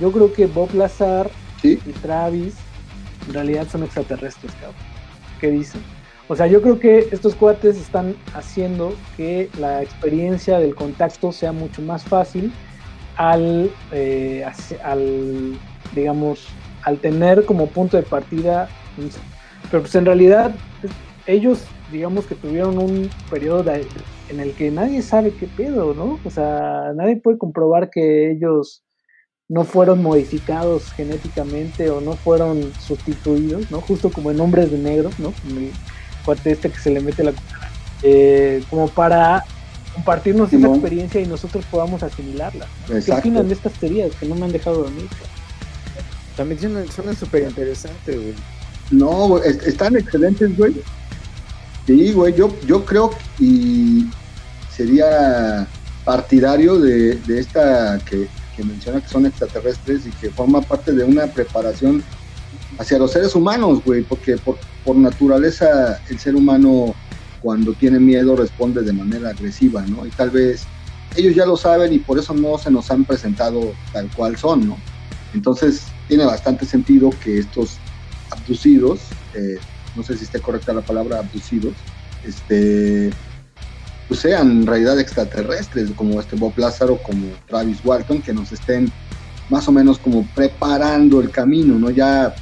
[0.00, 1.30] yo creo que Bob Lazar
[1.60, 2.56] Sí, y Travis
[3.28, 4.74] en realidad son extraterrestres, cabrón.
[5.40, 5.80] ¿Qué dicen?
[6.28, 11.52] O sea, yo creo que estos cuates están haciendo que la experiencia del contacto sea
[11.52, 12.52] mucho más fácil
[13.16, 14.44] al, eh,
[14.82, 15.58] al
[15.94, 16.48] digamos,
[16.82, 18.68] al tener como punto de partida.
[19.70, 20.52] Pero pues en realidad
[21.26, 23.86] ellos, digamos que tuvieron un periodo de-
[24.28, 26.18] en el que nadie sabe qué pedo, ¿no?
[26.24, 28.82] O sea, nadie puede comprobar que ellos
[29.48, 33.80] no fueron modificados genéticamente o no fueron sustituidos, ¿no?
[33.80, 35.32] Justo como en Hombres de Negro, ¿no?
[35.42, 35.70] Como el
[36.24, 37.32] cuate este que se le mete la.
[38.02, 39.44] Eh, como para
[39.94, 42.66] compartirnos esa experiencia y nosotros podamos asimilarla.
[42.86, 43.20] ¿Qué exacto.
[43.20, 45.06] opinan de estas teorías que no me han dejado dormir?
[46.36, 48.34] También suena, suena súper interesante, güey.
[48.90, 50.74] No, están excelentes, güey.
[51.86, 54.06] Sí, güey, yo, yo creo y
[54.70, 55.66] sería
[56.04, 58.28] partidario de, de esta que,
[58.62, 62.04] menciona que son extraterrestres y que forma parte de una preparación
[62.78, 66.94] hacia los seres humanos, güey, porque por, por naturaleza el ser humano
[67.40, 70.06] cuando tiene miedo responde de manera agresiva, ¿no?
[70.06, 70.64] Y tal vez
[71.16, 74.68] ellos ya lo saben y por eso no se nos han presentado tal cual son,
[74.68, 74.78] ¿no?
[75.34, 77.78] Entonces tiene bastante sentido que estos
[78.30, 79.00] abducidos,
[79.34, 79.58] eh,
[79.94, 81.84] no sé si esté correcta la palabra abducidos,
[82.22, 83.12] este,
[84.06, 88.92] pues sean en realidad extraterrestres, como este Bob Lázaro, como Travis Walton, que nos estén
[89.48, 91.90] más o menos como preparando el camino, ¿no?
[91.90, 92.34] Ya,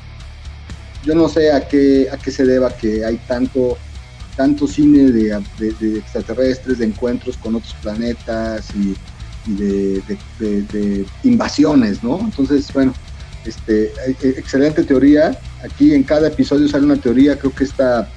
[1.02, 3.78] yo no sé a qué, a qué se deba que hay tanto,
[4.36, 8.96] tanto cine de, de- extraterrestres, de encuentros con otros planetas y,
[9.44, 10.02] de-
[10.38, 12.20] de invasiones, ¿no?
[12.20, 12.94] Entonces, bueno,
[13.44, 15.38] este, eh, eh, excelente teoría.
[15.64, 18.08] Aquí en cada episodio sale una teoría, creo que esta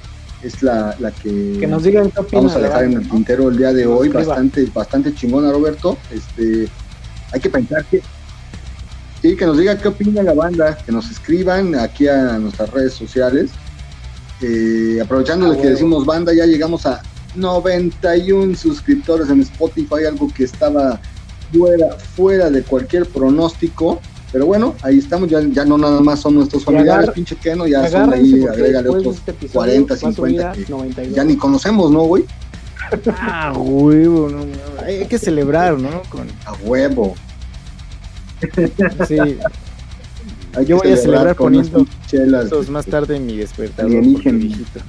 [0.42, 2.44] es la, la que, Que nos digan qué opinan.
[2.46, 4.26] vamos a dejar en el tintero el día de hoy, Escriban.
[4.28, 5.96] bastante, bastante chingona, Roberto.
[6.12, 6.68] Este,
[7.32, 8.02] hay que pensar que
[9.22, 12.92] sí, que nos diga qué opina la banda, que nos escriban aquí a nuestras redes
[12.92, 13.50] sociales.
[14.42, 17.00] Eh, aprovechando Ah, de que decimos banda, ya llegamos a
[17.34, 21.00] 91 suscriptores en Spotify, algo que estaba
[21.52, 24.00] fuera, fuera de cualquier pronóstico.
[24.34, 27.68] Pero bueno, ahí estamos, ya, ya no nada más son nuestros familiares, agar- pinche Keno,
[27.68, 31.14] ya son ahí, agrégale otros este episodio 40, va a subir 50 a que 92.
[31.16, 32.24] ya ni conocemos, ¿no, güey?
[33.16, 34.46] Ah, huevo, no, no,
[34.84, 36.02] hay que celebrar, ¿no?
[36.10, 37.14] Con, A huevo.
[39.06, 42.46] sí, Hay Yo que voy a celebrar con poniendo chelas.
[42.46, 43.90] esos más tarde en mi despertador.
[44.02, 44.80] Viejito.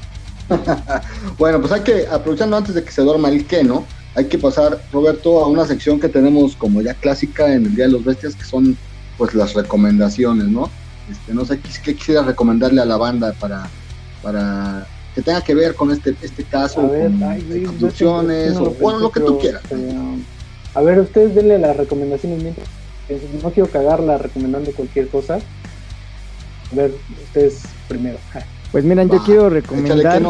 [1.38, 4.82] Bueno, pues hay que, aprovechando antes de que se duerma el Keno, hay que pasar,
[4.92, 8.36] Roberto, a una sección que tenemos como ya clásica en el Día de los Bestias,
[8.36, 8.78] que son
[9.18, 10.70] pues las recomendaciones, ¿no?
[11.10, 13.70] Este, no sé qué, quisiera recomendarle a la banda para,
[14.22, 17.70] para que tenga que ver con este, este caso, A ver, con ay, güey, yo
[17.70, 19.62] abducciones, no lo o bueno, lo que tú quieras.
[19.70, 20.24] pero, este,
[20.74, 22.68] a ver, ustedes denle las recomendaciones mientras.
[23.10, 25.36] eh, No quiero cagarla recomendando cualquier cosa.
[25.36, 26.94] A ver,
[27.24, 28.18] ustedes primero.
[28.72, 30.22] Pues miren, yo quiero recomendar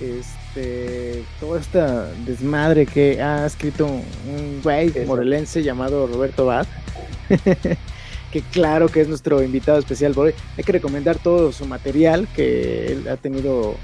[0.00, 6.66] este toda esta desmadre que ha escrito un güey morelense llamado Roberto Bad.
[8.32, 10.34] que claro que es nuestro invitado especial por hoy.
[10.56, 13.76] Hay que recomendar todo su material que él ha tenido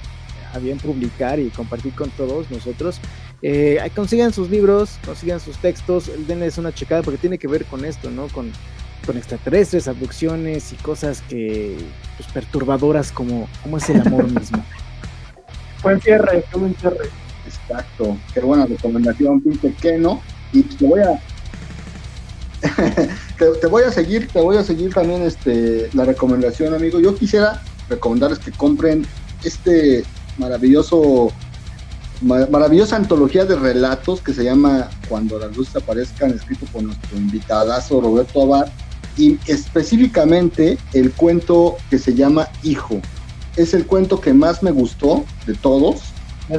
[0.52, 3.00] a bien publicar y compartir con todos nosotros.
[3.42, 7.84] Eh, consigan sus libros, consigan sus textos, denles una checada porque tiene que ver con
[7.84, 8.28] esto, ¿no?
[8.28, 8.52] Con,
[9.04, 11.76] con extraterrestres, abducciones y cosas que
[12.16, 14.64] pues, perturbadoras como, como es el amor mismo.
[15.82, 17.10] Buen cierre, qué buen cierre.
[17.46, 20.22] Exacto, qué buena recomendación, pinche Keno.
[20.50, 21.20] Y te voy a
[23.60, 27.00] te, voy a seguir, te voy a seguir también este la recomendación, amigo.
[27.00, 29.06] Yo quisiera recomendarles que compren
[29.44, 30.04] este
[30.38, 31.32] maravilloso
[32.20, 38.00] maravillosa antología de relatos que se llama Cuando las luces aparezcan, escrito por nuestro invitadazo
[38.00, 38.68] Roberto Abad,
[39.16, 43.00] y específicamente el cuento que se llama Hijo.
[43.56, 46.13] Es el cuento que más me gustó de todos.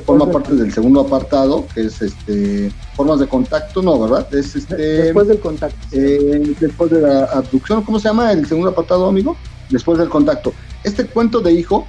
[0.06, 4.34] Forma parte del segundo apartado, que es este formas de contacto, no, ¿verdad?
[4.34, 5.78] Es este después del contacto.
[5.91, 9.38] Eh, después de la abducción, ¿cómo se llama el segundo apartado, amigo?
[9.70, 10.53] Después del contacto.
[10.84, 11.86] Este cuento de hijo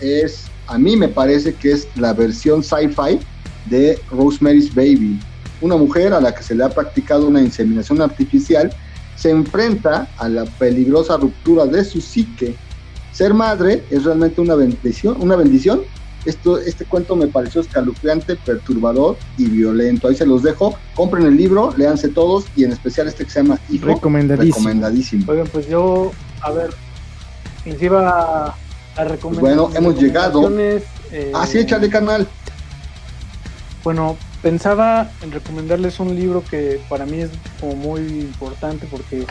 [0.00, 3.18] es a mí me parece que es la versión sci-fi
[3.66, 5.18] de Rosemary's Baby.
[5.60, 8.70] Una mujer a la que se le ha practicado una inseminación artificial
[9.16, 12.54] se enfrenta a la peligrosa ruptura de su psique.
[13.12, 15.82] Ser madre es realmente una bendición, una bendición.
[16.26, 20.08] Esto, este cuento me pareció escalofriante, perturbador y violento.
[20.08, 20.76] Ahí se los dejo.
[20.94, 23.86] Compren el libro, léanse todos y en especial este que se llama Hijo.
[23.86, 24.56] Recomendadísimo.
[24.56, 25.24] Recomendadísimo.
[25.32, 26.12] Oigan, pues yo,
[26.42, 26.70] a ver,
[27.64, 28.54] iba
[29.20, 30.50] pues bueno, hemos llegado.
[30.58, 32.26] Eh, ah, sí, échale canal.
[33.84, 37.30] Bueno, pensaba en recomendarles un libro que para mí es
[37.60, 39.26] como muy importante porque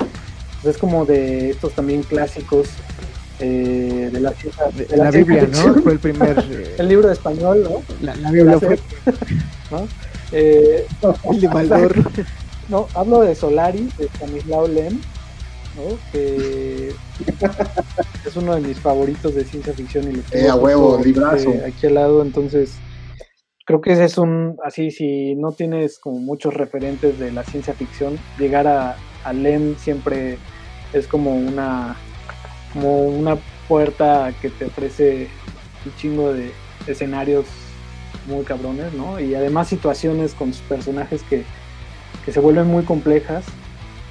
[0.63, 2.69] es como de estos también clásicos
[3.39, 5.75] eh, de la de, la, Biblia, ¿no?
[5.81, 6.37] Fue el primer.
[6.77, 7.81] el libro de español, ¿no?
[8.01, 8.79] La, Biblia fue.
[9.71, 9.87] ¿no?
[10.31, 10.85] Eh,
[11.31, 11.95] el de Maldor.
[12.69, 14.99] No, hablo de Solari, de Stanislao Lem,
[16.11, 16.89] que
[18.25, 21.53] es uno de mis favoritos de ciencia ficción y lo eh, a huevo, librazo.
[21.65, 22.73] aquí al lado, entonces
[23.65, 27.73] creo que ese es un, así, si no tienes como muchos referentes de la ciencia
[27.73, 30.37] ficción, llegar a, a LEM siempre
[30.93, 31.97] es como una,
[32.75, 33.37] como una
[33.67, 35.29] puerta que te ofrece
[35.85, 36.51] un chingo de
[36.85, 37.45] escenarios
[38.27, 39.19] muy cabrones, ¿no?
[39.19, 41.43] Y además situaciones con sus personajes que,
[42.25, 43.45] que se vuelven muy complejas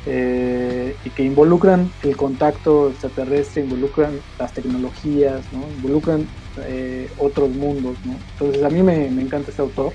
[0.06, 5.42] eh, y que involucran el contacto extraterrestre, involucran las tecnologías,
[5.76, 6.26] involucran
[6.64, 7.96] eh, otros mundos.
[8.32, 9.92] Entonces a mí me, encanta este autor,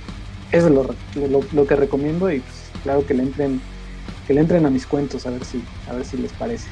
[0.51, 3.59] eso es lo, que recomiendo y pues, claro que le entren
[4.27, 5.59] que le entren a mis cuentos a ver si
[5.89, 6.67] a ver si les parece.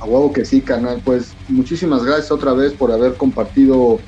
[0.00, 1.00] A huevo que sí, canal.
[1.04, 3.98] Pues muchísimas gracias otra vez por haber compartido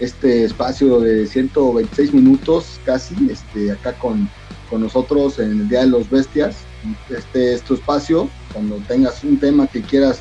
[0.00, 4.28] este espacio de 126 minutos casi, este, acá con,
[4.70, 6.56] con nosotros en el Día de los Bestias
[7.10, 10.20] este es tu espacio, cuando tengas un tema que quieras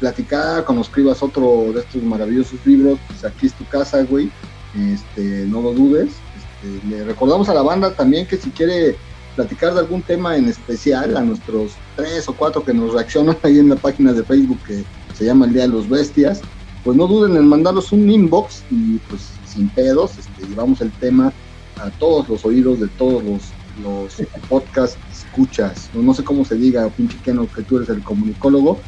[0.00, 4.30] platicar, cuando escribas otro de estos maravillosos libros, pues aquí es tu casa, güey,
[4.92, 6.10] este, no lo dudes.
[6.36, 8.96] Este, le recordamos a la banda también que si quiere
[9.34, 13.58] platicar de algún tema en especial, a nuestros tres o cuatro que nos reaccionan ahí
[13.58, 14.84] en la página de Facebook que
[15.14, 16.40] se llama El Día de los Bestias,
[16.82, 21.32] pues no duden en mandarnos un inbox y pues sin pedos, este, llevamos el tema
[21.80, 23.42] a todos los oídos de todos los,
[23.82, 24.14] los
[24.48, 28.78] podcasts escuchas, no, sé cómo se diga, pinche Keno, que tú eres el comunicólogo.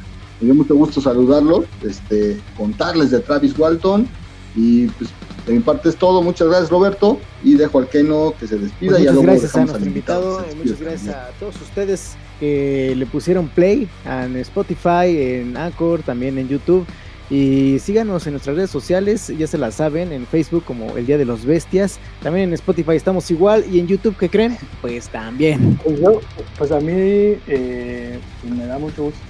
[0.41, 4.07] Me dio mucho gusto saludarlos, este, contarles de Travis Walton
[4.55, 5.11] y pues
[5.47, 6.23] de mi parte es todo.
[6.23, 8.97] Muchas gracias Roberto y dejo al Keno que se despida.
[8.97, 13.89] Pues muchas gracias a nuestro invitado, muchas gracias a todos ustedes que le pusieron play
[14.05, 16.87] en Spotify, en Anchor, también en YouTube.
[17.29, 21.19] Y síganos en nuestras redes sociales, ya se las saben, en Facebook como El Día
[21.19, 21.99] de los Bestias.
[22.23, 23.65] También en Spotify estamos igual.
[23.69, 24.57] ¿Y en YouTube qué creen?
[24.81, 25.77] Pues también.
[25.83, 26.21] Pues, yo,
[26.57, 29.21] pues a mí eh, me da mucho gusto.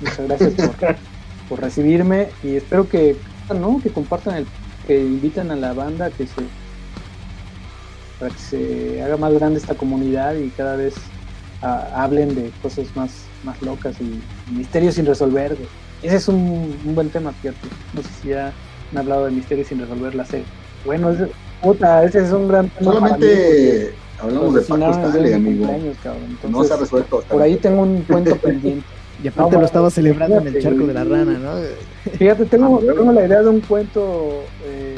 [0.00, 0.54] Muchas gracias
[1.48, 3.16] por, recibirme y espero que,
[3.52, 3.80] ¿no?
[3.82, 4.46] que compartan, el,
[4.86, 6.42] que inviten a la banda que se,
[8.18, 10.94] para que se haga más grande esta comunidad y cada vez
[11.62, 13.10] ah, hablen de cosas más,
[13.44, 14.20] más locas y,
[14.52, 15.56] misterios sin resolver.
[16.02, 17.66] Ese es un, buen tema, cierto.
[17.94, 18.52] No sé si ya
[18.92, 20.46] han hablado de misterios sin resolver la serie.
[20.84, 21.14] Bueno,
[21.62, 22.92] puta, ese es un gran tema.
[22.92, 25.66] Solamente hablamos de Paco Stanley, amigo.
[26.48, 27.22] no se ha resuelto.
[27.22, 28.86] Por ahí tengo un cuento pendiente.
[29.22, 31.52] Y aparte lo estaba celebrando en el charco de la rana, ¿no?
[32.18, 34.96] Fíjate, tengo, tengo la idea de un cuento eh,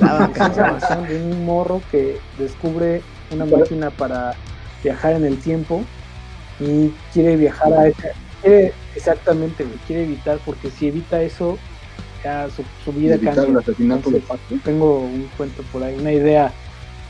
[1.09, 4.35] de un morro que descubre una máquina para
[4.83, 5.83] viajar en el tiempo
[6.61, 11.59] y quiere viajar a ese, exactamente, quiere evitar, porque si evita eso,
[12.25, 12.49] ya
[12.85, 13.61] su, vida cambia.
[14.65, 16.53] Tengo un cuento por ahí, una idea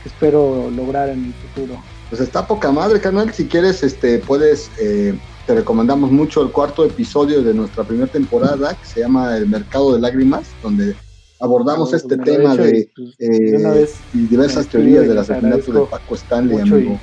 [0.03, 1.81] que espero lograr en el futuro.
[2.09, 3.33] Pues está poca madre, canal.
[3.33, 5.17] Si quieres, este, puedes, eh,
[5.47, 9.93] te recomendamos mucho el cuarto episodio de nuestra primera temporada, que se llama El Mercado
[9.93, 10.93] de Lágrimas, donde
[11.39, 16.99] abordamos este tema de, pues, eh, y diversas teorías del asesinato de Paco Stanley, amigo.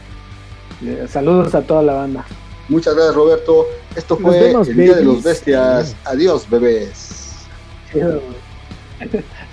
[0.85, 2.27] Eh, saludos a toda la banda.
[2.69, 3.66] Muchas gracias, Roberto.
[3.97, 5.97] Esto fue el Día de los Bestias.
[6.05, 7.47] Adiós, bebés.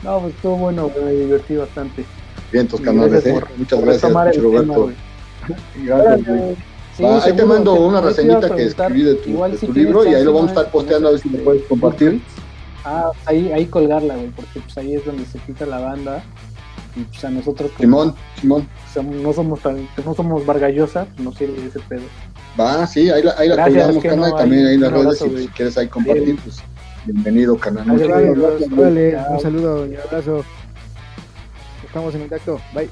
[0.03, 2.03] no, pues estuvo bueno, me divertí bastante.
[2.51, 3.53] Vientos Y canales, gracias ¿eh?
[3.55, 4.91] Muchas gracias, Roberto.
[5.85, 6.70] Gracias, güey.
[7.01, 10.23] Sí, Va, ahí te mando una reseñita que escribí de tu, de libro y ahí
[10.23, 12.21] lo vamos a estar posteando a ver si lo puedes compartir.
[12.85, 16.23] Ah, ahí, ahí colgarla, güey, porque pues ahí es donde se quita la banda.
[16.95, 18.67] Y pues a nosotros como Simón, Simón.
[18.93, 22.01] somos- no somos tan, no somos Vargallosa, pues no sirve ese pedo.
[22.59, 25.87] Va, sí, ahí la, ahí la Gracias, colgamos, también ahí, las redes, si quieres ahí
[25.87, 26.57] compartir, pues
[27.05, 27.87] bienvenido, gracias.
[28.77, 29.33] Órale, Chao.
[29.33, 30.43] un saludo y un abrazo.
[31.85, 32.59] Estamos en contacto.
[32.75, 32.89] Bye.